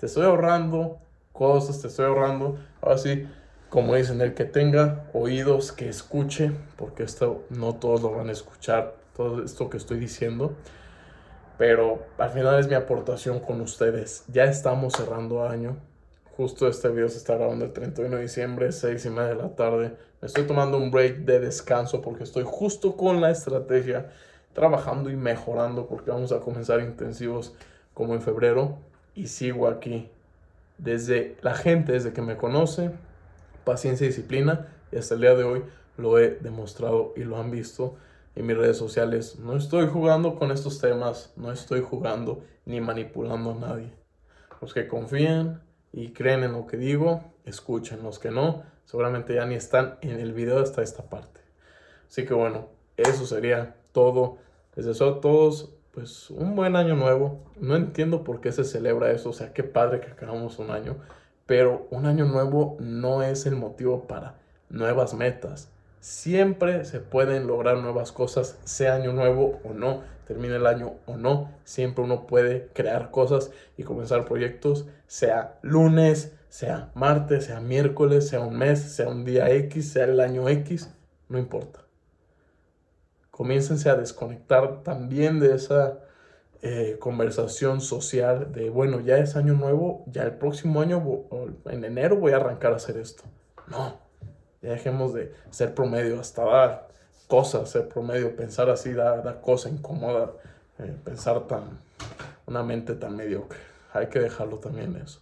Te 0.00 0.06
estoy 0.06 0.24
ahorrando 0.24 0.96
cosas, 1.34 1.82
te 1.82 1.88
estoy 1.88 2.06
ahorrando. 2.06 2.56
Ahora 2.80 2.96
sí, 2.96 3.28
como 3.68 3.94
dicen, 3.94 4.22
el 4.22 4.32
que 4.32 4.46
tenga 4.46 5.10
oídos 5.12 5.72
que 5.72 5.90
escuche, 5.90 6.52
porque 6.76 7.02
esto 7.02 7.44
no 7.50 7.74
todos 7.74 8.00
lo 8.00 8.12
van 8.12 8.30
a 8.30 8.32
escuchar, 8.32 8.94
todo 9.14 9.44
esto 9.44 9.68
que 9.68 9.76
estoy 9.76 9.98
diciendo. 9.98 10.54
Pero 11.56 12.04
al 12.18 12.30
final 12.30 12.58
es 12.58 12.68
mi 12.68 12.74
aportación 12.74 13.40
con 13.40 13.60
ustedes. 13.60 14.24
Ya 14.28 14.44
estamos 14.44 14.94
cerrando 14.94 15.46
año. 15.46 15.76
Justo 16.36 16.66
este 16.66 16.88
video 16.88 17.08
se 17.08 17.18
está 17.18 17.36
grabando 17.36 17.64
el 17.64 17.72
31 17.72 18.16
de 18.16 18.22
diciembre, 18.22 18.72
6 18.72 19.04
y 19.04 19.10
media 19.10 19.28
de 19.28 19.34
la 19.36 19.54
tarde. 19.54 19.94
Me 20.20 20.26
estoy 20.26 20.44
tomando 20.44 20.78
un 20.78 20.90
break 20.90 21.18
de 21.18 21.38
descanso 21.38 22.02
porque 22.02 22.24
estoy 22.24 22.42
justo 22.44 22.96
con 22.96 23.20
la 23.20 23.30
estrategia, 23.30 24.10
trabajando 24.52 25.10
y 25.10 25.16
mejorando 25.16 25.86
porque 25.86 26.10
vamos 26.10 26.32
a 26.32 26.40
comenzar 26.40 26.80
intensivos 26.80 27.54
como 27.92 28.14
en 28.14 28.22
febrero. 28.22 28.78
Y 29.14 29.28
sigo 29.28 29.68
aquí. 29.68 30.10
Desde 30.78 31.36
la 31.40 31.54
gente, 31.54 31.92
desde 31.92 32.12
que 32.12 32.20
me 32.20 32.36
conoce, 32.36 32.90
paciencia 33.64 34.06
y 34.06 34.08
disciplina. 34.08 34.66
Y 34.90 34.96
hasta 34.96 35.14
el 35.14 35.20
día 35.20 35.36
de 35.36 35.44
hoy 35.44 35.62
lo 35.96 36.18
he 36.18 36.30
demostrado 36.30 37.12
y 37.14 37.22
lo 37.22 37.38
han 37.38 37.52
visto 37.52 37.94
en 38.34 38.46
mis 38.46 38.56
redes 38.56 38.76
sociales. 38.76 39.38
No 39.38 39.56
estoy 39.56 39.86
jugando 39.86 40.36
con 40.36 40.50
estos 40.50 40.80
temas, 40.80 41.32
no 41.36 41.52
estoy 41.52 41.80
jugando 41.80 42.44
ni 42.64 42.80
manipulando 42.80 43.52
a 43.52 43.54
nadie. 43.54 43.92
Los 44.60 44.74
que 44.74 44.88
confían 44.88 45.62
y 45.92 46.12
creen 46.12 46.42
en 46.44 46.52
lo 46.52 46.66
que 46.66 46.76
digo, 46.76 47.22
escuchen. 47.44 48.02
Los 48.02 48.18
que 48.18 48.30
no, 48.30 48.62
seguramente 48.84 49.34
ya 49.34 49.46
ni 49.46 49.54
están 49.54 49.98
en 50.00 50.20
el 50.20 50.32
video 50.32 50.58
hasta 50.58 50.82
esta 50.82 51.04
parte. 51.04 51.40
Así 52.08 52.24
que 52.24 52.34
bueno, 52.34 52.68
eso 52.96 53.26
sería 53.26 53.76
todo. 53.92 54.38
Les 54.74 54.86
deseo 54.86 55.16
a 55.16 55.20
todos 55.20 55.70
pues 55.94 56.30
un 56.30 56.56
buen 56.56 56.76
año 56.76 56.96
nuevo. 56.96 57.44
No 57.60 57.76
entiendo 57.76 58.24
por 58.24 58.40
qué 58.40 58.52
se 58.52 58.64
celebra 58.64 59.12
eso, 59.12 59.30
o 59.30 59.32
sea, 59.32 59.52
qué 59.52 59.62
padre 59.62 60.00
que 60.00 60.10
acabamos 60.10 60.58
un 60.58 60.70
año, 60.70 60.96
pero 61.46 61.86
un 61.90 62.06
año 62.06 62.24
nuevo 62.24 62.76
no 62.80 63.22
es 63.22 63.46
el 63.46 63.54
motivo 63.54 64.06
para 64.08 64.38
nuevas 64.68 65.14
metas. 65.14 65.70
Siempre 66.04 66.84
se 66.84 67.00
pueden 67.00 67.46
lograr 67.46 67.78
nuevas 67.78 68.12
cosas, 68.12 68.58
sea 68.64 68.96
año 68.96 69.14
nuevo 69.14 69.62
o 69.64 69.72
no, 69.72 70.02
termine 70.26 70.56
el 70.56 70.66
año 70.66 70.96
o 71.06 71.16
no. 71.16 71.50
Siempre 71.64 72.04
uno 72.04 72.26
puede 72.26 72.68
crear 72.74 73.10
cosas 73.10 73.50
y 73.78 73.84
comenzar 73.84 74.26
proyectos, 74.26 74.86
sea 75.06 75.58
lunes, 75.62 76.36
sea 76.50 76.90
martes, 76.94 77.46
sea 77.46 77.60
miércoles, 77.60 78.28
sea 78.28 78.40
un 78.40 78.58
mes, 78.58 78.80
sea 78.80 79.08
un 79.08 79.24
día 79.24 79.48
X, 79.48 79.92
sea 79.92 80.04
el 80.04 80.20
año 80.20 80.46
X, 80.46 80.90
no 81.30 81.38
importa. 81.38 81.80
Comiéncense 83.30 83.88
a 83.88 83.94
desconectar 83.94 84.82
también 84.82 85.40
de 85.40 85.54
esa 85.54 86.00
eh, 86.60 86.98
conversación 87.00 87.80
social 87.80 88.52
de, 88.52 88.68
bueno, 88.68 89.00
ya 89.00 89.16
es 89.16 89.36
año 89.36 89.54
nuevo, 89.54 90.04
ya 90.08 90.24
el 90.24 90.32
próximo 90.32 90.82
año, 90.82 91.02
en 91.64 91.82
enero 91.82 92.16
voy 92.16 92.32
a 92.32 92.36
arrancar 92.36 92.74
a 92.74 92.76
hacer 92.76 92.98
esto. 92.98 93.24
No, 93.68 94.03
ya 94.64 94.70
dejemos 94.70 95.12
de 95.12 95.30
ser 95.50 95.74
promedio, 95.74 96.18
hasta 96.18 96.42
dar 96.42 96.88
cosas, 97.28 97.70
ser 97.70 97.86
promedio, 97.88 98.34
pensar 98.34 98.70
así 98.70 98.92
da, 98.94 99.18
da 99.18 99.40
cosa, 99.40 99.68
eh, 99.68 100.96
pensar 101.04 101.46
tan, 101.46 101.78
una 102.46 102.62
mente 102.62 102.94
tan 102.94 103.14
mediocre. 103.14 103.58
Hay 103.92 104.06
que 104.06 104.20
dejarlo 104.20 104.56
también 104.58 104.96
eso. 104.96 105.20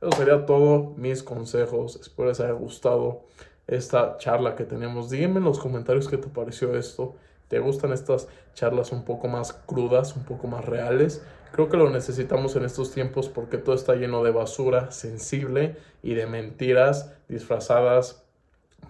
Eso 0.00 0.16
sería 0.16 0.46
todo, 0.46 0.94
mis 0.96 1.22
consejos. 1.22 1.96
Espero 1.96 2.28
les 2.28 2.40
haya 2.40 2.52
gustado 2.52 3.24
esta 3.66 4.16
charla 4.16 4.56
que 4.56 4.64
tenemos. 4.64 5.10
Díganme 5.10 5.38
en 5.38 5.44
los 5.44 5.58
comentarios 5.58 6.08
qué 6.08 6.16
te 6.16 6.28
pareció 6.28 6.76
esto. 6.76 7.14
¿Te 7.48 7.58
gustan 7.58 7.92
estas 7.92 8.26
charlas 8.54 8.90
un 8.90 9.04
poco 9.04 9.28
más 9.28 9.52
crudas, 9.52 10.16
un 10.16 10.24
poco 10.24 10.46
más 10.46 10.64
reales? 10.64 11.22
Creo 11.52 11.68
que 11.68 11.76
lo 11.76 11.90
necesitamos 11.90 12.56
en 12.56 12.64
estos 12.64 12.92
tiempos 12.92 13.28
porque 13.28 13.58
todo 13.58 13.74
está 13.74 13.94
lleno 13.94 14.24
de 14.24 14.30
basura 14.30 14.90
sensible 14.90 15.76
y 16.02 16.14
de 16.14 16.26
mentiras 16.26 17.12
disfrazadas 17.28 18.21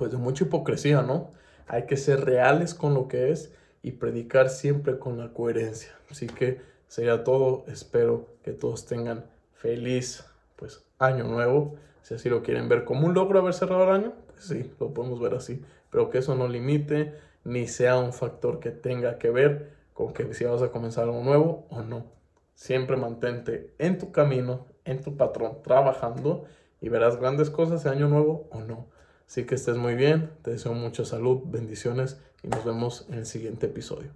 pues 0.03 0.11
de 0.11 0.19
mucha 0.19 0.43
hipocresía, 0.43 1.03
¿no? 1.03 1.31
Hay 1.69 1.87
que 1.87 1.97
ser 1.97 2.25
reales 2.25 2.75
con 2.75 2.93
lo 2.93 3.07
que 3.07 3.31
es 3.31 3.53
y 3.85 3.93
predicar 3.93 4.51
siempre 4.51 4.99
con 4.99 5.17
la 5.17 5.33
coherencia. 5.33 5.93
Así 6.11 6.27
que 6.27 6.61
sería 6.88 7.23
todo. 7.23 7.62
Espero 7.69 8.27
que 8.43 8.51
todos 8.51 8.85
tengan 8.85 9.27
feliz 9.53 10.25
pues 10.57 10.85
año 10.99 11.23
nuevo. 11.23 11.77
Si 12.03 12.15
así 12.15 12.29
lo 12.29 12.43
quieren 12.43 12.69
ver 12.69 12.83
como 12.83 13.07
un 13.07 13.15
logro 13.15 13.38
haber 13.38 13.55
cerrado 13.55 13.85
el 13.85 13.91
año, 13.91 14.12
pues 14.27 14.45
sí, 14.47 14.73
lo 14.81 14.93
podemos 14.93 15.21
ver 15.21 15.35
así. 15.35 15.62
Pero 15.88 16.11
que 16.11 16.19
eso 16.19 16.35
no 16.35 16.49
limite 16.49 17.15
ni 17.45 17.69
sea 17.69 17.97
un 17.97 18.12
factor 18.12 18.59
que 18.59 18.73
tenga 18.73 19.19
que 19.19 19.31
ver 19.31 19.71
con 19.95 20.12
que 20.12 20.35
si 20.35 20.43
vas 20.43 20.62
a 20.62 20.73
comenzar 20.73 21.05
algo 21.05 21.23
nuevo 21.23 21.69
o 21.71 21.83
no. 21.83 22.07
Siempre 22.55 22.97
mantente 22.97 23.73
en 23.79 23.99
tu 23.99 24.11
camino, 24.11 24.67
en 24.85 25.01
tu 25.01 25.17
patrón, 25.17 25.59
trabajando 25.62 26.47
y 26.81 26.88
verás 26.88 27.21
grandes 27.21 27.51
cosas 27.51 27.85
de 27.85 27.91
año 27.91 28.09
nuevo 28.09 28.49
o 28.51 28.62
no. 28.62 28.91
Así 29.33 29.45
que 29.45 29.55
estés 29.55 29.79
muy 29.79 29.95
bien, 29.95 30.29
te 30.42 30.51
deseo 30.51 30.75
mucha 30.75 31.07
salud, 31.07 31.40
bendiciones 31.47 32.18
y 32.42 32.49
nos 32.49 32.66
vemos 32.66 33.07
en 33.09 33.14
el 33.14 33.25
siguiente 33.25 33.64
episodio. 33.64 34.11